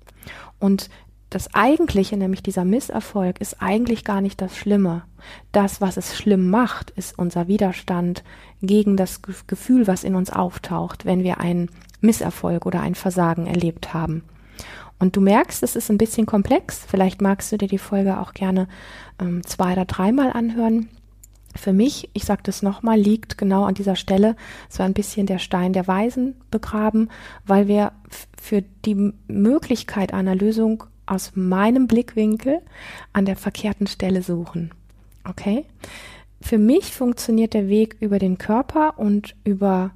Und 0.59 0.89
das 1.33 1.53
Eigentliche, 1.53 2.15
nämlich 2.15 2.43
dieser 2.43 2.63
Misserfolg, 2.63 3.41
ist 3.41 3.61
eigentlich 3.61 4.03
gar 4.03 4.21
nicht 4.21 4.39
das 4.41 4.55
Schlimme. 4.55 5.03
Das, 5.51 5.81
was 5.81 5.97
es 5.97 6.15
schlimm 6.15 6.49
macht, 6.49 6.91
ist 6.91 7.17
unser 7.17 7.47
Widerstand 7.47 8.23
gegen 8.61 8.97
das 8.97 9.21
Gefühl, 9.47 9.87
was 9.87 10.03
in 10.03 10.15
uns 10.15 10.29
auftaucht, 10.29 11.05
wenn 11.05 11.23
wir 11.23 11.39
einen 11.39 11.69
Misserfolg 12.01 12.65
oder 12.65 12.81
ein 12.81 12.95
Versagen 12.95 13.47
erlebt 13.47 13.93
haben. 13.93 14.23
Und 14.99 15.15
du 15.15 15.21
merkst, 15.21 15.63
es 15.63 15.75
ist 15.75 15.89
ein 15.89 15.97
bisschen 15.97 16.25
komplex. 16.25 16.85
Vielleicht 16.87 17.21
magst 17.21 17.51
du 17.51 17.57
dir 17.57 17.67
die 17.67 17.77
Folge 17.77 18.19
auch 18.19 18.33
gerne 18.33 18.67
ähm, 19.19 19.45
zwei 19.45 19.73
oder 19.73 19.85
dreimal 19.85 20.31
anhören. 20.31 20.87
Für 21.55 21.73
mich, 21.73 22.09
ich 22.13 22.25
sage 22.25 22.41
das 22.43 22.61
nochmal, 22.61 22.99
liegt 22.99 23.37
genau 23.37 23.63
an 23.63 23.75
dieser 23.75 23.95
Stelle 23.95 24.35
so 24.69 24.81
ein 24.83 24.93
bisschen 24.93 25.25
der 25.25 25.39
Stein 25.39 25.73
der 25.73 25.87
Weisen 25.87 26.35
begraben, 26.51 27.09
weil 27.45 27.67
wir 27.67 27.91
für 28.39 28.63
die 28.85 29.13
Möglichkeit 29.27 30.13
einer 30.13 30.35
Lösung 30.35 30.85
aus 31.05 31.31
meinem 31.35 31.87
Blickwinkel 31.87 32.61
an 33.11 33.25
der 33.25 33.35
verkehrten 33.35 33.87
Stelle 33.87 34.21
suchen. 34.21 34.71
Okay? 35.27 35.65
Für 36.41 36.57
mich 36.57 36.93
funktioniert 36.93 37.53
der 37.53 37.67
Weg 37.67 37.95
über 37.99 38.19
den 38.19 38.37
Körper 38.37 38.99
und 38.99 39.35
über, 39.45 39.91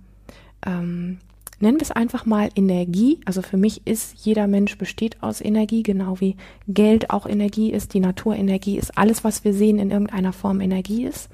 ähm, 0.66 1.18
nennen 1.60 1.78
wir 1.78 1.82
es 1.82 1.92
einfach 1.92 2.26
mal 2.26 2.50
Energie. 2.56 3.20
Also 3.26 3.42
für 3.42 3.58
mich 3.58 3.86
ist 3.86 4.16
jeder 4.26 4.48
Mensch 4.48 4.78
besteht 4.78 5.22
aus 5.22 5.42
Energie, 5.42 5.84
genau 5.84 6.22
wie 6.22 6.38
Geld 6.68 7.10
auch 7.10 7.26
Energie 7.26 7.72
ist, 7.72 7.94
die 7.94 8.00
Naturenergie 8.00 8.78
ist, 8.78 8.98
alles, 8.98 9.24
was 9.24 9.44
wir 9.44 9.54
sehen, 9.54 9.78
in 9.78 9.92
irgendeiner 9.92 10.32
Form 10.32 10.62
Energie 10.62 11.04
ist. 11.06 11.30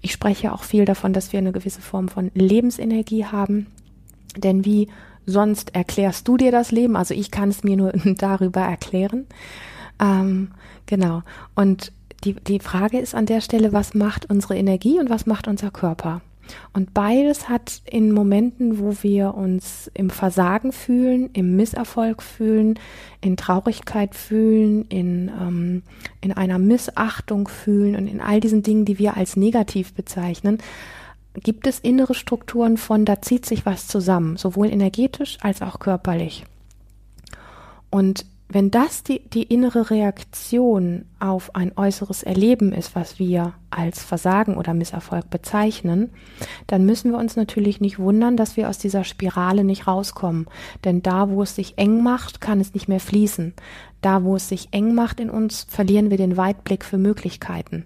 Ich 0.00 0.12
spreche 0.12 0.52
auch 0.52 0.62
viel 0.62 0.84
davon, 0.84 1.12
dass 1.12 1.32
wir 1.32 1.38
eine 1.38 1.52
gewisse 1.52 1.80
Form 1.80 2.08
von 2.08 2.30
Lebensenergie 2.34 3.24
haben. 3.24 3.66
Denn 4.36 4.64
wie 4.64 4.88
sonst 5.26 5.74
erklärst 5.74 6.26
du 6.28 6.36
dir 6.36 6.52
das 6.52 6.70
Leben. 6.70 6.96
Also 6.96 7.14
ich 7.14 7.30
kann 7.30 7.50
es 7.50 7.64
mir 7.64 7.76
nur 7.76 7.92
darüber 8.18 8.60
erklären. 8.60 9.26
Ähm, 10.00 10.52
genau. 10.86 11.22
Und 11.54 11.92
die, 12.24 12.34
die 12.34 12.60
Frage 12.60 12.98
ist 12.98 13.14
an 13.14 13.26
der 13.26 13.40
Stelle, 13.40 13.72
was 13.72 13.94
macht 13.94 14.30
unsere 14.30 14.56
Energie 14.56 14.98
und 14.98 15.10
was 15.10 15.26
macht 15.26 15.48
unser 15.48 15.70
Körper? 15.70 16.22
Und 16.72 16.94
beides 16.94 17.48
hat 17.48 17.82
in 17.84 18.12
Momenten, 18.12 18.78
wo 18.78 18.94
wir 19.02 19.34
uns 19.34 19.90
im 19.94 20.10
Versagen 20.10 20.72
fühlen, 20.72 21.30
im 21.32 21.56
Misserfolg 21.56 22.22
fühlen, 22.22 22.78
in 23.20 23.36
Traurigkeit 23.36 24.14
fühlen, 24.14 24.86
in, 24.88 25.28
ähm, 25.28 25.82
in 26.20 26.32
einer 26.32 26.58
Missachtung 26.58 27.48
fühlen 27.48 27.96
und 27.96 28.06
in 28.06 28.20
all 28.20 28.40
diesen 28.40 28.62
Dingen, 28.62 28.84
die 28.84 28.98
wir 28.98 29.16
als 29.16 29.36
negativ 29.36 29.92
bezeichnen, 29.94 30.58
gibt 31.42 31.66
es 31.66 31.78
innere 31.78 32.14
Strukturen 32.14 32.76
von, 32.76 33.04
da 33.04 33.22
zieht 33.22 33.46
sich 33.46 33.66
was 33.66 33.88
zusammen, 33.88 34.36
sowohl 34.36 34.68
energetisch 34.68 35.38
als 35.40 35.62
auch 35.62 35.78
körperlich. 35.78 36.44
Und 37.90 38.26
wenn 38.48 38.70
das 38.70 39.02
die, 39.02 39.28
die 39.28 39.42
innere 39.42 39.90
Reaktion 39.90 41.06
auf 41.18 41.56
ein 41.56 41.72
äußeres 41.76 42.22
Erleben 42.22 42.72
ist, 42.72 42.94
was 42.94 43.18
wir 43.18 43.54
als 43.70 44.04
Versagen 44.04 44.56
oder 44.56 44.72
Misserfolg 44.72 45.30
bezeichnen, 45.30 46.10
dann 46.68 46.86
müssen 46.86 47.10
wir 47.10 47.18
uns 47.18 47.34
natürlich 47.34 47.80
nicht 47.80 47.98
wundern, 47.98 48.36
dass 48.36 48.56
wir 48.56 48.68
aus 48.68 48.78
dieser 48.78 49.02
Spirale 49.02 49.64
nicht 49.64 49.88
rauskommen. 49.88 50.46
Denn 50.84 51.02
da, 51.02 51.28
wo 51.28 51.42
es 51.42 51.56
sich 51.56 51.76
eng 51.76 52.04
macht, 52.04 52.40
kann 52.40 52.60
es 52.60 52.72
nicht 52.72 52.86
mehr 52.86 53.00
fließen. 53.00 53.52
Da, 54.00 54.22
wo 54.22 54.36
es 54.36 54.48
sich 54.48 54.68
eng 54.70 54.94
macht 54.94 55.18
in 55.18 55.30
uns, 55.30 55.66
verlieren 55.68 56.10
wir 56.10 56.16
den 56.16 56.36
Weitblick 56.36 56.84
für 56.84 56.98
Möglichkeiten. 56.98 57.84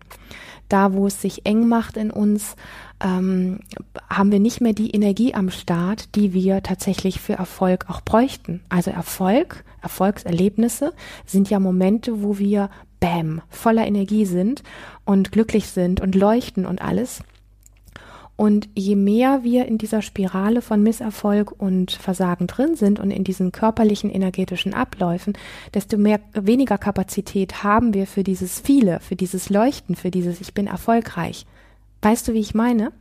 Da, 0.71 0.95
wo 0.95 1.07
es 1.07 1.21
sich 1.21 1.45
eng 1.45 1.69
macht 1.69 1.99
in 1.99 2.11
uns, 2.11 2.57
ähm, 3.03 3.61
haben 4.09 4.33
wir 4.33 4.41
nicht 4.41 4.61
mehr 4.61 4.73
die 4.73 4.93
Energie 4.93 5.35
am 5.35 5.51
Start, 5.51 6.15
die 6.15 6.33
wir 6.33 6.63
tatsächlich 6.63 7.21
für 7.21 7.35
Erfolg 7.35 7.87
auch 7.89 8.01
bräuchten. 8.01 8.63
Also 8.71 8.91
Erfolg, 8.91 9.65
Erfolgserlebnisse 9.83 10.95
sind 11.27 11.51
ja 11.51 11.61
Momente, 11.61 12.23
wo 12.23 12.39
wir 12.39 12.71
Bäm, 13.01 13.43
voller 13.49 13.87
Energie 13.87 14.27
sind 14.27 14.63
und 15.05 15.33
glücklich 15.33 15.67
sind 15.69 16.01
und 16.01 16.15
leuchten 16.15 16.67
und 16.67 16.81
alles. 16.81 17.23
Und 18.41 18.71
je 18.75 18.97
mehr 18.97 19.45
wir 19.45 19.67
in 19.67 19.77
dieser 19.77 20.01
Spirale 20.01 20.63
von 20.63 20.83
Misserfolg 20.83 21.53
und 21.61 21.91
Versagen 21.91 22.47
drin 22.47 22.75
sind 22.75 22.99
und 22.99 23.11
in 23.11 23.23
diesen 23.23 23.53
körperlichen 23.53 24.09
energetischen 24.09 24.73
Abläufen, 24.73 25.35
desto 25.75 25.99
mehr 25.99 26.21
weniger 26.33 26.79
Kapazität 26.79 27.63
haben 27.63 27.93
wir 27.93 28.07
für 28.07 28.25
dieses 28.25 28.59
viele, 28.59 28.99
für 29.01 29.15
dieses 29.15 29.51
Leuchten, 29.51 29.95
für 29.95 30.11
dieses 30.11 30.41
Ich 30.41 30.55
bin 30.55 30.69
erfolgreich. 30.69 31.45
Weißt 32.01 32.27
du, 32.29 32.33
wie 32.33 32.41
ich 32.41 32.55
meine? 32.55 32.93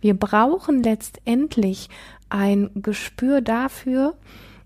Wir 0.00 0.14
brauchen 0.14 0.82
letztendlich 0.82 1.90
ein 2.30 2.70
Gespür 2.74 3.42
dafür, 3.42 4.14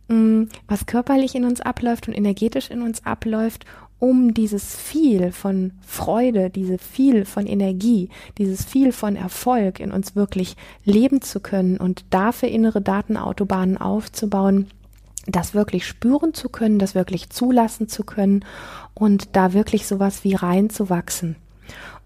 mm, 0.07 0.45
was 0.69 0.87
körperlich 0.87 1.35
in 1.35 1.45
uns 1.45 1.61
abläuft 1.61 2.07
und 2.07 2.14
energetisch 2.14 2.71
in 2.71 2.83
uns 2.83 3.05
abläuft, 3.05 3.64
um 4.01 4.35
dieses 4.35 4.75
viel 4.75 5.31
von 5.31 5.73
Freude, 5.87 6.51
diese 6.51 6.79
viel 6.79 7.25
von 7.25 7.47
Energie, 7.47 8.09
dieses 8.39 8.65
viel 8.65 8.93
von 8.93 9.15
Erfolg 9.15 9.79
in 9.79 9.93
uns 9.93 10.17
wirklich 10.17 10.57
leben 10.85 11.21
zu 11.21 11.39
können 11.39 11.77
und 11.77 12.05
dafür 12.11 12.49
innere 12.49 12.81
Datenautobahnen 12.81 13.77
aufzubauen, 13.77 14.67
das 15.27 15.55
wirklich 15.55 15.87
spüren 15.87 16.33
zu 16.33 16.49
können, 16.49 16.79
das 16.79 16.95
wirklich 16.95 17.31
zulassen 17.31 17.89
zu 17.89 18.03
können 18.03 18.45
und 18.95 19.37
da 19.37 19.53
wirklich 19.53 19.87
sowas 19.87 20.25
wie 20.25 20.35
reinzuwachsen. 20.35 21.37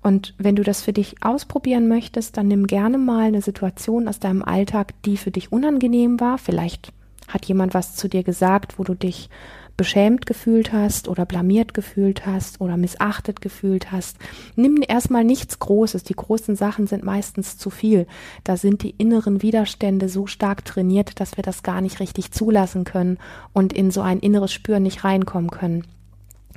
Und 0.03 0.35
wenn 0.37 0.57
du 0.57 0.65
das 0.65 0.83
für 0.83 0.93
dich 0.93 1.23
ausprobieren 1.23 1.89
möchtest, 1.89 2.37
dann 2.37 2.49
nimm 2.49 2.67
gerne 2.67 2.99
mal 2.99 3.29
eine 3.29 3.41
Situation 3.41 4.09
aus 4.09 4.19
deinem 4.19 4.43
Alltag, 4.43 4.93
die 5.05 5.17
für 5.17 5.31
dich 5.31 5.53
unangenehm 5.53 6.21
war. 6.21 6.39
Vielleicht 6.39 6.93
hat 7.29 7.47
jemand 7.47 7.73
was 7.73 7.97
zu 7.97 8.09
dir 8.09 8.23
gesagt, 8.23 8.79
wo 8.79 8.85
du 8.85 8.95
dich 8.95 9.31
beschämt 9.77 10.27
gefühlt 10.27 10.73
hast 10.73 11.09
oder 11.09 11.27
blamiert 11.27 11.75
gefühlt 11.75 12.27
hast 12.27 12.61
oder 12.61 12.77
missachtet 12.77 13.41
gefühlt 13.41 13.91
hast. 13.91 14.17
Nimm 14.57 14.83
erstmal 14.87 15.25
nichts 15.25 15.59
Großes. 15.59 16.05
Die 16.05 16.15
großen 16.15 16.57
Sachen 16.57 16.87
sind 16.87 17.05
meistens 17.05 17.59
zu 17.59 17.71
viel. 17.71 18.07
Da 18.45 18.57
sind 18.57 18.83
die 18.83 18.91
inneren 18.91 19.43
Widerstände 19.43 20.09
so 20.09 20.27
stark 20.27 20.65
trainiert, 20.65 21.21
dass 21.21 21.37
wir 21.37 21.43
das 21.43 21.63
gar 21.63 21.81
nicht 21.81 22.01
richtig 22.01 22.31
zulassen 22.31 22.85
können 22.85 23.19
und 23.53 23.73
in 23.73 23.91
so 23.91 24.01
ein 24.01 24.21
inneres 24.21 24.53
Spüren 24.53 24.85
nicht 24.85 25.05
reinkommen 25.05 25.51
können. 25.51 25.85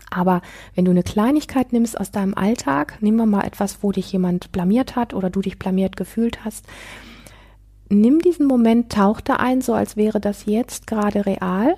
Aber 0.09 0.41
wenn 0.75 0.85
du 0.85 0.91
eine 0.91 1.03
Kleinigkeit 1.03 1.73
nimmst 1.73 1.99
aus 1.99 2.11
deinem 2.11 2.35
Alltag, 2.35 3.01
nehmen 3.01 3.17
wir 3.17 3.25
mal 3.25 3.45
etwas, 3.45 3.79
wo 3.81 3.91
dich 3.91 4.11
jemand 4.11 4.51
blamiert 4.51 4.95
hat 4.95 5.13
oder 5.13 5.29
du 5.29 5.41
dich 5.41 5.59
blamiert 5.59 5.97
gefühlt 5.97 6.45
hast, 6.45 6.65
nimm 7.89 8.19
diesen 8.19 8.47
Moment, 8.47 8.91
tauch 8.91 9.21
da 9.21 9.35
ein, 9.37 9.61
so 9.61 9.73
als 9.73 9.97
wäre 9.97 10.19
das 10.19 10.45
jetzt 10.45 10.87
gerade 10.87 11.25
real 11.25 11.75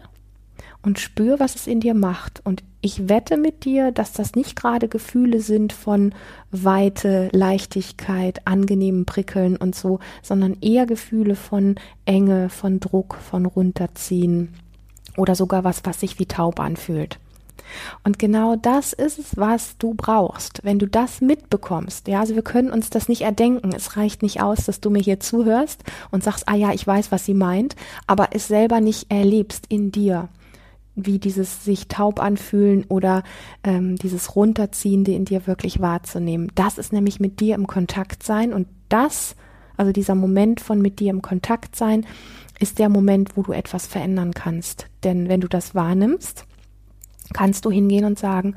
und 0.81 0.99
spür, 0.99 1.39
was 1.39 1.55
es 1.55 1.67
in 1.67 1.79
dir 1.79 1.93
macht. 1.93 2.41
Und 2.45 2.63
ich 2.81 3.09
wette 3.09 3.37
mit 3.37 3.65
dir, 3.65 3.91
dass 3.91 4.13
das 4.13 4.35
nicht 4.35 4.55
gerade 4.55 4.87
Gefühle 4.87 5.41
sind 5.41 5.73
von 5.73 6.13
Weite, 6.51 7.29
Leichtigkeit, 7.33 8.47
angenehmen 8.47 9.05
Prickeln 9.05 9.57
und 9.57 9.75
so, 9.75 9.99
sondern 10.21 10.57
eher 10.61 10.85
Gefühle 10.85 11.35
von 11.35 11.75
Enge, 12.05 12.49
von 12.49 12.79
Druck, 12.79 13.15
von 13.15 13.45
Runterziehen 13.45 14.53
oder 15.17 15.35
sogar 15.35 15.63
was, 15.63 15.81
was 15.83 15.99
sich 15.99 16.19
wie 16.19 16.25
taub 16.25 16.59
anfühlt. 16.59 17.19
Und 18.03 18.17
genau 18.17 18.55
das 18.55 18.93
ist 18.93 19.19
es, 19.19 19.37
was 19.37 19.77
du 19.77 19.93
brauchst. 19.93 20.63
Wenn 20.63 20.79
du 20.79 20.87
das 20.87 21.21
mitbekommst, 21.21 22.07
ja, 22.07 22.21
also 22.21 22.33
wir 22.33 22.41
können 22.41 22.71
uns 22.71 22.89
das 22.89 23.09
nicht 23.09 23.21
erdenken. 23.21 23.73
Es 23.75 23.95
reicht 23.95 24.23
nicht 24.23 24.41
aus, 24.41 24.65
dass 24.65 24.79
du 24.79 24.89
mir 24.89 25.01
hier 25.01 25.19
zuhörst 25.19 25.83
und 26.09 26.23
sagst, 26.23 26.47
ah 26.47 26.55
ja, 26.55 26.73
ich 26.73 26.87
weiß, 26.87 27.11
was 27.11 27.25
sie 27.25 27.35
meint, 27.35 27.75
aber 28.07 28.29
es 28.31 28.47
selber 28.47 28.81
nicht 28.81 29.11
erlebst 29.11 29.65
in 29.69 29.91
dir 29.91 30.29
wie 31.05 31.19
dieses 31.19 31.63
sich 31.63 31.87
taub 31.87 32.19
anfühlen 32.21 32.85
oder 32.87 33.23
ähm, 33.63 33.95
dieses 33.95 34.35
Runterziehende 34.35 35.11
in 35.11 35.25
dir 35.25 35.47
wirklich 35.47 35.79
wahrzunehmen. 35.79 36.51
Das 36.55 36.77
ist 36.77 36.93
nämlich 36.93 37.19
mit 37.19 37.39
dir 37.39 37.55
im 37.55 37.67
Kontakt 37.67 38.23
sein 38.23 38.53
und 38.53 38.67
das, 38.89 39.35
also 39.77 39.91
dieser 39.91 40.15
Moment 40.15 40.61
von 40.61 40.81
mit 40.81 40.99
dir 40.99 41.11
im 41.11 41.21
Kontakt 41.21 41.75
sein, 41.75 42.05
ist 42.59 42.79
der 42.79 42.89
Moment, 42.89 43.37
wo 43.37 43.43
du 43.43 43.53
etwas 43.53 43.87
verändern 43.87 44.33
kannst. 44.33 44.87
Denn 45.03 45.29
wenn 45.29 45.41
du 45.41 45.47
das 45.47 45.75
wahrnimmst, 45.75 46.45
kannst 47.33 47.65
du 47.65 47.71
hingehen 47.71 48.05
und 48.05 48.19
sagen, 48.19 48.55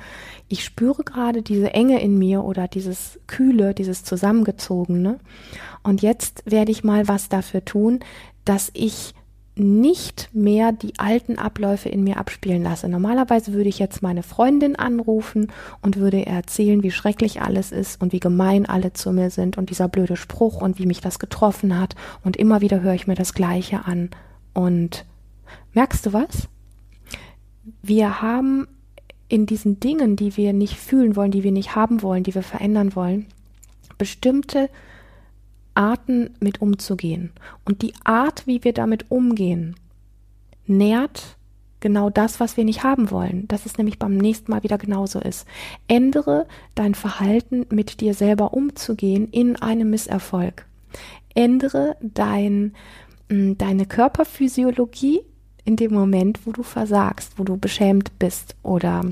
ich 0.48 0.64
spüre 0.64 1.04
gerade 1.04 1.42
diese 1.42 1.72
Enge 1.72 2.00
in 2.00 2.18
mir 2.18 2.42
oder 2.44 2.68
dieses 2.68 3.20
Kühle, 3.26 3.74
dieses 3.74 4.04
Zusammengezogene. 4.04 5.18
Und 5.82 6.02
jetzt 6.02 6.42
werde 6.46 6.72
ich 6.72 6.84
mal 6.84 7.08
was 7.08 7.28
dafür 7.28 7.64
tun, 7.64 8.00
dass 8.44 8.70
ich 8.74 9.14
nicht 9.54 10.30
mehr 10.32 10.72
die 10.72 10.94
alten 10.98 11.38
Abläufe 11.38 11.88
in 11.88 12.04
mir 12.04 12.16
abspielen 12.16 12.62
lasse. 12.62 12.88
Normalerweise 12.88 13.52
würde 13.52 13.68
ich 13.68 13.78
jetzt 13.78 14.02
meine 14.02 14.22
Freundin 14.22 14.76
anrufen 14.76 15.52
und 15.82 15.96
würde 15.96 16.24
erzählen, 16.24 16.82
wie 16.82 16.90
schrecklich 16.90 17.42
alles 17.42 17.70
ist 17.70 18.00
und 18.00 18.12
wie 18.12 18.20
gemein 18.20 18.66
alle 18.66 18.94
zu 18.94 19.12
mir 19.12 19.30
sind 19.30 19.58
und 19.58 19.68
dieser 19.68 19.88
blöde 19.88 20.16
Spruch 20.16 20.62
und 20.62 20.78
wie 20.78 20.86
mich 20.86 21.00
das 21.00 21.18
getroffen 21.18 21.78
hat. 21.78 21.94
Und 22.24 22.36
immer 22.36 22.62
wieder 22.62 22.80
höre 22.80 22.94
ich 22.94 23.06
mir 23.06 23.14
das 23.14 23.34
Gleiche 23.34 23.84
an. 23.84 24.10
Und 24.54 25.04
merkst 25.74 26.06
du 26.06 26.12
was? 26.12 26.48
wir 27.82 28.22
haben 28.22 28.68
in 29.28 29.46
diesen 29.46 29.80
Dingen, 29.80 30.16
die 30.16 30.36
wir 30.36 30.52
nicht 30.52 30.76
fühlen 30.76 31.16
wollen, 31.16 31.30
die 31.30 31.42
wir 31.42 31.52
nicht 31.52 31.74
haben 31.74 32.02
wollen, 32.02 32.22
die 32.22 32.34
wir 32.34 32.42
verändern 32.42 32.94
wollen, 32.94 33.26
bestimmte 33.98 34.68
Arten 35.74 36.30
mit 36.40 36.60
umzugehen. 36.60 37.32
Und 37.64 37.82
die 37.82 37.94
Art, 38.04 38.46
wie 38.46 38.64
wir 38.64 38.72
damit 38.72 39.10
umgehen, 39.10 39.76
nährt 40.66 41.36
genau 41.80 42.10
das, 42.10 42.40
was 42.40 42.56
wir 42.56 42.64
nicht 42.64 42.82
haben 42.82 43.10
wollen. 43.10 43.46
Dass 43.48 43.66
es 43.66 43.76
nämlich 43.76 43.98
beim 43.98 44.16
nächsten 44.16 44.50
Mal 44.50 44.62
wieder 44.62 44.78
genauso 44.78 45.20
ist. 45.20 45.46
Ändere 45.88 46.46
dein 46.74 46.94
Verhalten, 46.94 47.66
mit 47.70 48.00
dir 48.00 48.14
selber 48.14 48.54
umzugehen, 48.54 49.28
in 49.30 49.56
einem 49.56 49.90
Misserfolg. 49.90 50.66
Ändere 51.34 51.96
dein, 52.00 52.74
mm, 53.28 53.54
deine 53.58 53.86
Körperphysiologie 53.86 55.20
in 55.64 55.76
dem 55.76 55.92
Moment, 55.92 56.40
wo 56.44 56.52
du 56.52 56.62
versagst, 56.62 57.38
wo 57.38 57.44
du 57.44 57.56
beschämt 57.56 58.18
bist 58.18 58.56
oder 58.62 59.04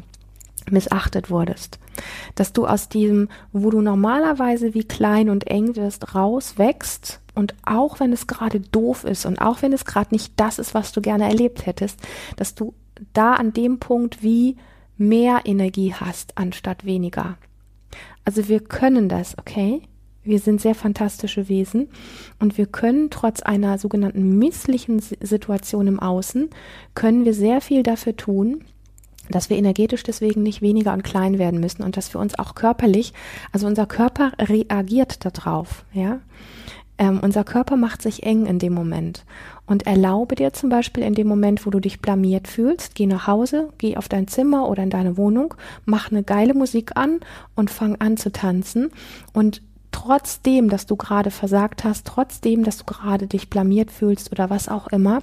missachtet 0.72 1.30
wurdest. 1.30 1.78
Dass 2.35 2.52
du 2.52 2.66
aus 2.66 2.88
diesem, 2.88 3.28
wo 3.52 3.70
du 3.70 3.80
normalerweise 3.80 4.74
wie 4.74 4.85
klein 4.85 5.30
und 5.30 5.46
eng 5.46 5.76
wirst, 5.76 6.14
rauswächst 6.14 7.20
und 7.35 7.54
auch 7.64 8.00
wenn 8.00 8.12
es 8.12 8.26
gerade 8.26 8.61
doof 8.61 9.04
ist 9.04 9.26
und 9.26 9.40
auch 9.40 9.62
wenn 9.62 9.72
es 9.72 9.85
gerade 9.85 10.14
nicht 10.14 10.33
das 10.37 10.59
ist, 10.59 10.74
was 10.74 10.92
du 10.92 11.00
gerne 11.00 11.24
erlebt 11.24 11.66
hättest, 11.66 12.00
dass 12.37 12.54
du 12.54 12.74
da 13.12 13.35
an 13.35 13.52
dem 13.52 13.78
Punkt 13.78 14.22
wie 14.22 14.56
mehr 14.96 15.42
Energie 15.44 15.94
hast 15.94 16.37
anstatt 16.37 16.85
weniger. 16.85 17.38
Also 18.24 18.48
wir 18.48 18.61
können 18.61 19.09
das, 19.09 19.38
okay? 19.38 19.83
Wir 20.22 20.38
sind 20.38 20.61
sehr 20.61 20.74
fantastische 20.74 21.48
Wesen 21.48 21.88
und 22.38 22.59
wir 22.59 22.66
können 22.66 23.09
trotz 23.09 23.40
einer 23.40 23.78
sogenannten 23.78 24.38
misslichen 24.38 25.00
Situation 25.00 25.87
im 25.87 25.98
Außen, 25.98 26.50
können 26.94 27.24
wir 27.24 27.33
sehr 27.33 27.62
viel 27.62 27.83
dafür 27.83 28.14
tun, 28.16 28.64
dass 29.30 29.50
wir 29.50 29.56
energetisch 29.56 30.02
deswegen 30.02 30.42
nicht 30.42 30.62
weniger 30.62 30.92
und 30.92 31.04
klein 31.04 31.38
werden 31.38 31.60
müssen 31.60 31.82
und 31.82 31.96
dass 31.96 32.12
wir 32.14 32.20
uns 32.20 32.38
auch 32.38 32.54
körperlich, 32.54 33.12
also 33.52 33.66
unser 33.66 33.86
Körper 33.86 34.32
reagiert 34.38 35.24
darauf, 35.24 35.84
ja. 35.92 36.20
Ähm, 36.98 37.20
unser 37.22 37.44
Körper 37.44 37.76
macht 37.76 38.02
sich 38.02 38.24
eng 38.24 38.44
in 38.44 38.58
dem 38.58 38.74
Moment 38.74 39.24
und 39.64 39.86
erlaube 39.86 40.34
dir 40.34 40.52
zum 40.52 40.68
Beispiel 40.68 41.02
in 41.02 41.14
dem 41.14 41.28
Moment, 41.28 41.64
wo 41.64 41.70
du 41.70 41.80
dich 41.80 42.02
blamiert 42.02 42.46
fühlst, 42.46 42.94
geh 42.94 43.06
nach 43.06 43.26
Hause, 43.26 43.70
geh 43.78 43.96
auf 43.96 44.06
dein 44.06 44.28
Zimmer 44.28 44.68
oder 44.68 44.82
in 44.82 44.90
deine 44.90 45.16
Wohnung, 45.16 45.54
mach 45.86 46.10
eine 46.10 46.22
geile 46.22 46.52
Musik 46.52 46.96
an 46.96 47.20
und 47.54 47.70
fang 47.70 47.96
an 48.00 48.18
zu 48.18 48.30
tanzen 48.30 48.90
und 49.32 49.62
trotzdem, 49.92 50.68
dass 50.68 50.84
du 50.84 50.96
gerade 50.96 51.30
versagt 51.30 51.84
hast, 51.84 52.06
trotzdem, 52.06 52.64
dass 52.64 52.78
du 52.78 52.84
gerade 52.84 53.26
dich 53.26 53.48
blamiert 53.48 53.90
fühlst 53.90 54.30
oder 54.32 54.50
was 54.50 54.68
auch 54.68 54.88
immer, 54.88 55.22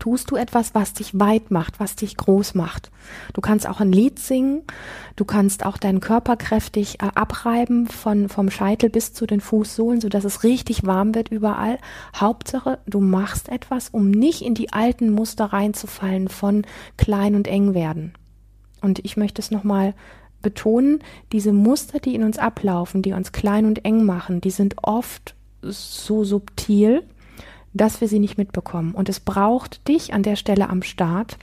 tust 0.00 0.30
du 0.32 0.36
etwas, 0.36 0.74
was 0.74 0.94
dich 0.94 1.18
weit 1.18 1.52
macht, 1.52 1.78
was 1.78 1.94
dich 1.94 2.16
groß 2.16 2.54
macht. 2.54 2.90
Du 3.32 3.40
kannst 3.40 3.68
auch 3.68 3.78
ein 3.78 3.92
Lied 3.92 4.18
singen, 4.18 4.62
du 5.14 5.24
kannst 5.24 5.64
auch 5.64 5.76
deinen 5.76 6.00
Körper 6.00 6.36
kräftig 6.36 7.00
äh, 7.00 7.10
abreiben 7.14 7.86
von 7.86 8.28
vom 8.28 8.50
Scheitel 8.50 8.90
bis 8.90 9.12
zu 9.12 9.26
den 9.26 9.40
Fußsohlen, 9.40 10.00
so 10.00 10.08
dass 10.08 10.24
es 10.24 10.42
richtig 10.42 10.84
warm 10.84 11.14
wird 11.14 11.28
überall. 11.28 11.78
Hauptsache, 12.16 12.78
du 12.86 13.00
machst 13.00 13.48
etwas, 13.48 13.90
um 13.90 14.10
nicht 14.10 14.42
in 14.42 14.54
die 14.54 14.72
alten 14.72 15.10
Muster 15.10 15.46
reinzufallen 15.46 16.28
von 16.28 16.66
klein 16.96 17.36
und 17.36 17.46
eng 17.46 17.74
werden. 17.74 18.14
Und 18.80 19.04
ich 19.04 19.16
möchte 19.16 19.40
es 19.40 19.50
nochmal 19.50 19.94
betonen, 20.42 21.00
diese 21.32 21.52
Muster, 21.52 22.00
die 22.00 22.14
in 22.14 22.24
uns 22.24 22.38
ablaufen, 22.38 23.02
die 23.02 23.12
uns 23.12 23.32
klein 23.32 23.66
und 23.66 23.84
eng 23.84 24.04
machen, 24.04 24.40
die 24.40 24.50
sind 24.50 24.76
oft 24.82 25.34
so 25.62 26.24
subtil, 26.24 27.02
dass 27.72 28.00
wir 28.00 28.08
sie 28.08 28.18
nicht 28.18 28.38
mitbekommen. 28.38 28.94
Und 28.94 29.08
es 29.08 29.20
braucht 29.20 29.86
dich 29.88 30.12
an 30.12 30.22
der 30.22 30.36
Stelle 30.36 30.68
am 30.68 30.82
Start 30.82 31.38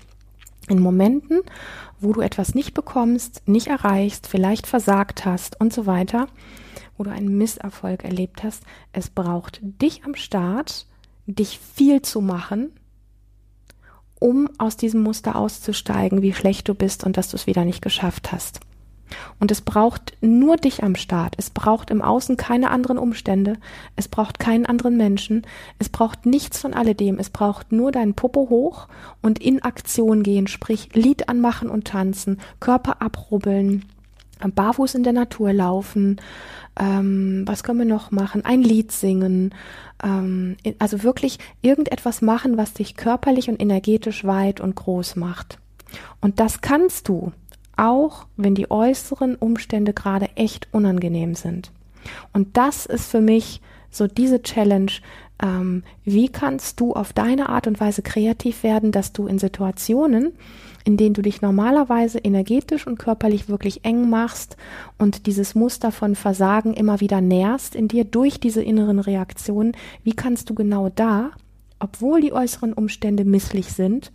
in 0.67 0.79
Momenten, 0.79 1.41
wo 1.99 2.13
du 2.13 2.21
etwas 2.21 2.53
nicht 2.53 2.73
bekommst, 2.73 3.41
nicht 3.47 3.67
erreichst, 3.67 4.27
vielleicht 4.27 4.67
versagt 4.67 5.25
hast 5.25 5.59
und 5.59 5.73
so 5.73 5.85
weiter, 5.85 6.27
wo 6.97 7.03
du 7.03 7.11
einen 7.11 7.37
Misserfolg 7.37 8.03
erlebt 8.03 8.43
hast. 8.43 8.63
Es 8.91 9.09
braucht 9.09 9.59
dich 9.61 10.03
am 10.03 10.15
Start, 10.15 10.85
dich 11.25 11.59
viel 11.59 12.01
zu 12.01 12.21
machen, 12.21 12.71
um 14.19 14.49
aus 14.57 14.77
diesem 14.77 15.03
Muster 15.03 15.35
auszusteigen, 15.35 16.21
wie 16.21 16.33
schlecht 16.33 16.67
du 16.67 16.73
bist 16.73 17.03
und 17.03 17.17
dass 17.17 17.29
du 17.29 17.37
es 17.37 17.47
wieder 17.47 17.65
nicht 17.65 17.81
geschafft 17.81 18.31
hast. 18.31 18.59
Und 19.39 19.51
es 19.51 19.61
braucht 19.61 20.17
nur 20.21 20.57
dich 20.57 20.83
am 20.83 20.95
Start. 20.95 21.35
Es 21.37 21.49
braucht 21.49 21.89
im 21.89 22.01
Außen 22.01 22.37
keine 22.37 22.71
anderen 22.71 22.97
Umstände. 22.97 23.57
Es 23.95 24.07
braucht 24.07 24.39
keinen 24.39 24.65
anderen 24.65 24.97
Menschen. 24.97 25.45
Es 25.79 25.89
braucht 25.89 26.25
nichts 26.25 26.59
von 26.59 26.73
alledem. 26.73 27.19
Es 27.19 27.29
braucht 27.29 27.71
nur 27.71 27.91
deinen 27.91 28.13
Popo 28.13 28.47
hoch 28.49 28.87
und 29.21 29.39
in 29.39 29.61
Aktion 29.61 30.23
gehen, 30.23 30.47
sprich 30.47 30.89
Lied 30.93 31.29
anmachen 31.29 31.69
und 31.69 31.85
tanzen, 31.85 32.39
Körper 32.59 33.01
abrubbeln, 33.01 33.85
barfuß 34.39 34.95
in 34.95 35.03
der 35.03 35.13
Natur 35.13 35.53
laufen. 35.53 36.21
Ähm, 36.79 37.43
was 37.45 37.63
können 37.63 37.79
wir 37.79 37.85
noch 37.85 38.11
machen? 38.11 38.45
Ein 38.45 38.61
Lied 38.61 38.91
singen. 38.91 39.53
Ähm, 40.03 40.57
also 40.79 41.03
wirklich 41.03 41.39
irgendetwas 41.61 42.21
machen, 42.21 42.57
was 42.57 42.73
dich 42.73 42.95
körperlich 42.95 43.49
und 43.49 43.61
energetisch 43.61 44.25
weit 44.25 44.59
und 44.61 44.75
groß 44.75 45.15
macht. 45.15 45.59
Und 46.21 46.39
das 46.39 46.61
kannst 46.61 47.07
du 47.07 47.31
auch 47.77 48.25
wenn 48.35 48.55
die 48.55 48.69
äußeren 48.69 49.35
Umstände 49.35 49.93
gerade 49.93 50.29
echt 50.35 50.67
unangenehm 50.71 51.35
sind. 51.35 51.71
Und 52.33 52.57
das 52.57 52.85
ist 52.85 53.09
für 53.09 53.21
mich 53.21 53.61
so 53.89 54.07
diese 54.07 54.41
Challenge. 54.41 54.91
Ähm, 55.41 55.83
wie 56.03 56.29
kannst 56.29 56.79
du 56.79 56.93
auf 56.93 57.13
deine 57.13 57.49
Art 57.49 57.67
und 57.67 57.79
Weise 57.79 58.01
kreativ 58.01 58.63
werden, 58.63 58.91
dass 58.91 59.13
du 59.13 59.27
in 59.27 59.39
Situationen, 59.39 60.33
in 60.83 60.97
denen 60.97 61.13
du 61.13 61.21
dich 61.21 61.41
normalerweise 61.41 62.17
energetisch 62.19 62.87
und 62.87 62.97
körperlich 62.97 63.49
wirklich 63.49 63.85
eng 63.85 64.09
machst 64.09 64.57
und 64.97 65.27
dieses 65.27 65.53
Muster 65.53 65.91
von 65.91 66.15
Versagen 66.15 66.73
immer 66.73 67.01
wieder 67.01 67.21
nährst 67.21 67.75
in 67.75 67.87
dir 67.87 68.05
durch 68.05 68.39
diese 68.39 68.63
inneren 68.63 68.99
Reaktionen, 68.99 69.73
wie 70.03 70.13
kannst 70.13 70.49
du 70.49 70.55
genau 70.55 70.89
da, 70.89 71.31
obwohl 71.79 72.21
die 72.21 72.33
äußeren 72.33 72.73
Umstände 72.73 73.25
misslich 73.25 73.73
sind, 73.73 74.11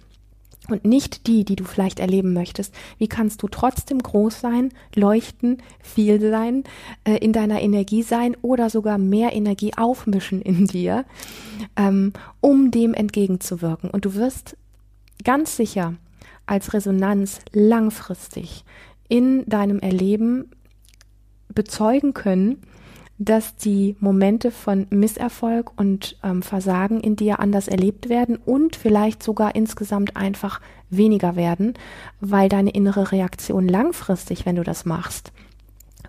und 0.68 0.84
nicht 0.84 1.26
die, 1.26 1.44
die 1.44 1.56
du 1.56 1.64
vielleicht 1.64 1.98
erleben 1.98 2.32
möchtest. 2.32 2.74
Wie 2.98 3.08
kannst 3.08 3.42
du 3.42 3.48
trotzdem 3.48 3.98
groß 3.98 4.40
sein, 4.40 4.72
leuchten, 4.94 5.58
viel 5.80 6.20
sein, 6.20 6.64
äh, 7.04 7.16
in 7.16 7.32
deiner 7.32 7.60
Energie 7.60 8.02
sein 8.02 8.36
oder 8.42 8.70
sogar 8.70 8.98
mehr 8.98 9.34
Energie 9.34 9.72
aufmischen 9.76 10.40
in 10.40 10.66
dir, 10.66 11.04
ähm, 11.76 12.12
um 12.40 12.70
dem 12.70 12.94
entgegenzuwirken. 12.94 13.90
Und 13.90 14.04
du 14.04 14.14
wirst 14.14 14.56
ganz 15.24 15.56
sicher 15.56 15.94
als 16.46 16.72
Resonanz 16.74 17.40
langfristig 17.52 18.64
in 19.08 19.44
deinem 19.46 19.78
Erleben 19.78 20.50
bezeugen 21.48 22.14
können, 22.14 22.62
dass 23.24 23.56
die 23.56 23.96
Momente 24.00 24.50
von 24.50 24.86
Misserfolg 24.90 25.72
und 25.76 26.18
ähm, 26.24 26.42
Versagen 26.42 27.00
in 27.00 27.16
dir 27.16 27.40
anders 27.40 27.68
erlebt 27.68 28.08
werden 28.08 28.36
und 28.36 28.76
vielleicht 28.76 29.22
sogar 29.22 29.54
insgesamt 29.54 30.16
einfach 30.16 30.60
weniger 30.90 31.36
werden, 31.36 31.74
weil 32.20 32.48
deine 32.48 32.70
innere 32.70 33.12
Reaktion 33.12 33.68
langfristig, 33.68 34.44
wenn 34.44 34.56
du 34.56 34.64
das 34.64 34.84
machst, 34.84 35.32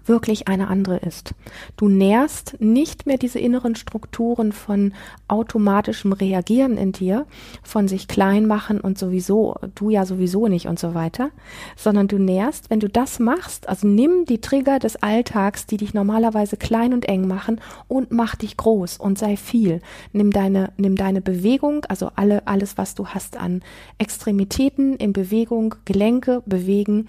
wirklich 0.05 0.47
eine 0.47 0.67
andere 0.67 0.97
ist. 0.97 1.33
Du 1.77 1.87
nährst 1.87 2.59
nicht 2.59 3.05
mehr 3.05 3.17
diese 3.17 3.39
inneren 3.39 3.75
Strukturen 3.75 4.51
von 4.51 4.93
automatischem 5.27 6.13
Reagieren 6.13 6.77
in 6.77 6.91
dir, 6.91 7.25
von 7.63 7.87
sich 7.87 8.07
klein 8.07 8.45
machen 8.45 8.79
und 8.79 8.97
sowieso, 8.97 9.55
du 9.75 9.89
ja 9.89 10.05
sowieso 10.05 10.47
nicht 10.47 10.67
und 10.67 10.79
so 10.79 10.93
weiter, 10.93 11.29
sondern 11.75 12.07
du 12.07 12.17
nährst, 12.17 12.69
wenn 12.69 12.79
du 12.79 12.89
das 12.89 13.19
machst, 13.19 13.69
also 13.69 13.87
nimm 13.87 14.25
die 14.25 14.41
Trigger 14.41 14.79
des 14.79 14.97
Alltags, 14.97 15.65
die 15.65 15.77
dich 15.77 15.93
normalerweise 15.93 16.57
klein 16.57 16.93
und 16.93 17.05
eng 17.05 17.27
machen 17.27 17.61
und 17.87 18.11
mach 18.11 18.35
dich 18.35 18.57
groß 18.57 18.97
und 18.97 19.17
sei 19.17 19.37
viel. 19.37 19.81
Nimm 20.11 20.31
deine, 20.31 20.71
nimm 20.77 20.95
deine 20.95 21.21
Bewegung, 21.21 21.85
also 21.85 22.11
alle, 22.15 22.47
alles, 22.47 22.77
was 22.77 22.95
du 22.95 23.07
hast 23.07 23.37
an 23.37 23.61
Extremitäten 23.97 24.95
in 24.97 25.13
Bewegung, 25.13 25.75
Gelenke 25.85 26.43
bewegen, 26.45 27.07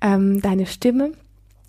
ähm, 0.00 0.40
deine 0.40 0.66
Stimme 0.66 1.12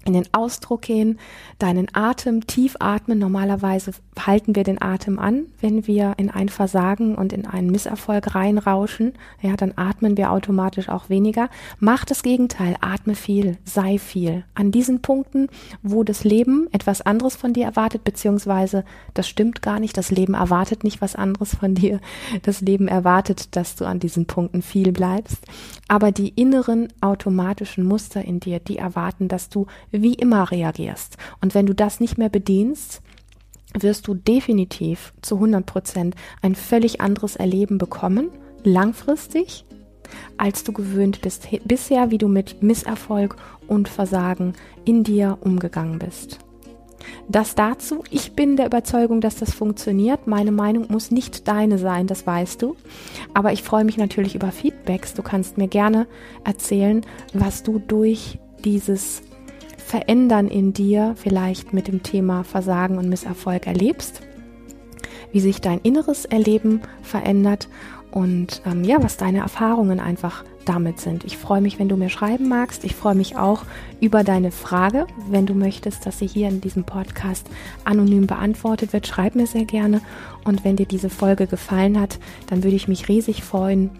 in 0.07 0.13
den 0.13 0.25
Ausdruck 0.31 0.83
gehen, 0.83 1.19
deinen 1.59 1.87
Atem 1.93 2.47
tief 2.47 2.77
atmen. 2.79 3.19
Normalerweise 3.19 3.91
halten 4.25 4.55
wir 4.55 4.63
den 4.63 4.81
Atem 4.81 5.19
an, 5.19 5.47
wenn 5.59 5.85
wir 5.85 6.13
in 6.17 6.31
ein 6.31 6.49
Versagen 6.49 7.15
und 7.15 7.33
in 7.33 7.45
einen 7.45 7.69
Misserfolg 7.69 8.33
reinrauschen. 8.33 9.13
Ja, 9.41 9.55
dann 9.57 9.73
atmen 9.75 10.15
wir 10.17 10.31
automatisch 10.31 10.87
auch 10.89 11.09
weniger. 11.09 11.49
Mach 11.79 12.05
das 12.05 12.23
Gegenteil, 12.23 12.77
atme 12.79 13.15
viel, 13.15 13.57
sei 13.65 13.99
viel. 13.99 14.45
An 14.55 14.71
diesen 14.71 15.01
Punkten, 15.01 15.49
wo 15.83 16.03
das 16.03 16.23
Leben 16.23 16.67
etwas 16.71 17.01
anderes 17.01 17.35
von 17.35 17.53
dir 17.53 17.65
erwartet, 17.65 18.03
beziehungsweise 18.05 18.85
das 19.13 19.27
stimmt 19.27 19.61
gar 19.61 19.79
nicht, 19.79 19.97
das 19.97 20.09
Leben 20.09 20.35
erwartet 20.35 20.85
nicht 20.85 21.01
was 21.01 21.15
anderes 21.15 21.53
von 21.55 21.75
dir. 21.75 21.99
Das 22.43 22.61
Leben 22.61 22.87
erwartet, 22.87 23.55
dass 23.57 23.75
du 23.75 23.85
an 23.85 23.99
diesen 23.99 24.25
Punkten 24.25 24.61
viel 24.61 24.93
bleibst. 24.93 25.43
Aber 25.89 26.13
die 26.13 26.29
inneren 26.29 26.87
automatischen 27.01 27.83
Muster 27.83 28.23
in 28.23 28.39
dir, 28.39 28.59
die 28.59 28.77
erwarten, 28.77 29.27
dass 29.27 29.49
du 29.49 29.67
wie 30.01 30.13
immer 30.13 30.51
reagierst. 30.51 31.17
Und 31.41 31.53
wenn 31.53 31.65
du 31.65 31.73
das 31.73 31.99
nicht 31.99 32.17
mehr 32.17 32.29
bedienst, 32.29 33.01
wirst 33.73 34.07
du 34.07 34.13
definitiv 34.13 35.13
zu 35.21 35.35
100 35.35 35.65
Prozent 35.65 36.15
ein 36.41 36.55
völlig 36.55 37.01
anderes 37.01 37.35
Erleben 37.35 37.77
bekommen, 37.77 38.29
langfristig, 38.63 39.65
als 40.37 40.63
du 40.63 40.71
gewöhnt 40.71 41.21
bist 41.21 41.47
bisher, 41.65 42.11
wie 42.11 42.17
du 42.17 42.27
mit 42.27 42.63
Misserfolg 42.63 43.35
und 43.67 43.89
Versagen 43.89 44.53
in 44.85 45.03
dir 45.03 45.37
umgegangen 45.41 45.99
bist. 45.99 46.39
Das 47.29 47.55
dazu, 47.55 48.03
ich 48.09 48.33
bin 48.33 48.57
der 48.57 48.65
Überzeugung, 48.65 49.21
dass 49.21 49.35
das 49.35 49.53
funktioniert. 49.53 50.27
Meine 50.27 50.51
Meinung 50.51 50.87
muss 50.89 51.11
nicht 51.11 51.47
deine 51.47 51.77
sein, 51.77 52.07
das 52.07 52.25
weißt 52.25 52.61
du. 52.61 52.75
Aber 53.33 53.53
ich 53.53 53.63
freue 53.63 53.85
mich 53.85 53.97
natürlich 53.97 54.35
über 54.35 54.51
Feedbacks. 54.51 55.13
Du 55.13 55.21
kannst 55.21 55.57
mir 55.57 55.67
gerne 55.67 56.07
erzählen, 56.43 57.05
was 57.33 57.63
du 57.63 57.79
durch 57.79 58.39
dieses 58.63 59.21
Verändern 59.87 60.49
in 60.49 60.73
dir 60.73 61.15
vielleicht 61.15 61.71
mit 61.71 61.87
dem 61.87 62.03
Thema 62.03 62.43
Versagen 62.43 62.97
und 62.97 63.07
Misserfolg 63.07 63.67
erlebst, 63.67 64.21
wie 65.31 65.39
sich 65.39 65.61
dein 65.61 65.79
inneres 65.79 66.25
Erleben 66.25 66.81
verändert 67.01 67.69
und 68.11 68.61
ähm, 68.65 68.83
ja, 68.83 69.01
was 69.01 69.15
deine 69.15 69.39
Erfahrungen 69.39 70.01
einfach 70.01 70.43
damit 70.65 70.99
sind. 70.99 71.23
Ich 71.23 71.37
freue 71.37 71.61
mich, 71.61 71.79
wenn 71.79 71.87
du 71.87 71.95
mir 71.95 72.09
schreiben 72.09 72.49
magst. 72.49 72.83
Ich 72.83 72.95
freue 72.95 73.15
mich 73.15 73.37
auch 73.37 73.63
über 74.01 74.25
deine 74.25 74.51
Frage. 74.51 75.07
Wenn 75.29 75.45
du 75.45 75.53
möchtest, 75.53 76.05
dass 76.05 76.19
sie 76.19 76.27
hier 76.27 76.49
in 76.49 76.59
diesem 76.59 76.83
Podcast 76.83 77.47
anonym 77.85 78.27
beantwortet 78.27 78.91
wird, 78.91 79.07
schreib 79.07 79.35
mir 79.35 79.47
sehr 79.47 79.63
gerne. 79.63 80.01
Und 80.43 80.65
wenn 80.65 80.75
dir 80.75 80.85
diese 80.85 81.09
Folge 81.09 81.47
gefallen 81.47 81.97
hat, 81.97 82.19
dann 82.47 82.65
würde 82.65 82.75
ich 82.75 82.89
mich 82.89 83.07
riesig 83.07 83.41
freuen 83.41 83.91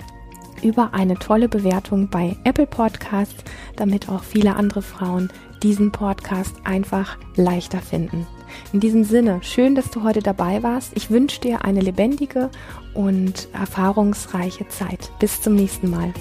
über 0.61 0.93
eine 0.93 1.15
tolle 1.15 1.47
Bewertung 1.47 2.09
bei 2.09 2.35
Apple 2.43 2.67
Podcasts, 2.67 3.43
damit 3.75 4.09
auch 4.09 4.23
viele 4.23 4.55
andere 4.55 4.81
Frauen 4.81 5.29
diesen 5.63 5.91
Podcast 5.91 6.55
einfach 6.63 7.17
leichter 7.35 7.79
finden. 7.79 8.25
In 8.73 8.79
diesem 8.79 9.03
Sinne, 9.03 9.39
schön, 9.43 9.75
dass 9.75 9.91
du 9.91 10.03
heute 10.03 10.21
dabei 10.21 10.63
warst. 10.63 10.93
Ich 10.95 11.09
wünsche 11.09 11.41
dir 11.41 11.65
eine 11.65 11.81
lebendige 11.81 12.49
und 12.93 13.47
erfahrungsreiche 13.53 14.67
Zeit. 14.69 15.11
Bis 15.19 15.41
zum 15.41 15.55
nächsten 15.55 15.89
Mal. 15.89 16.13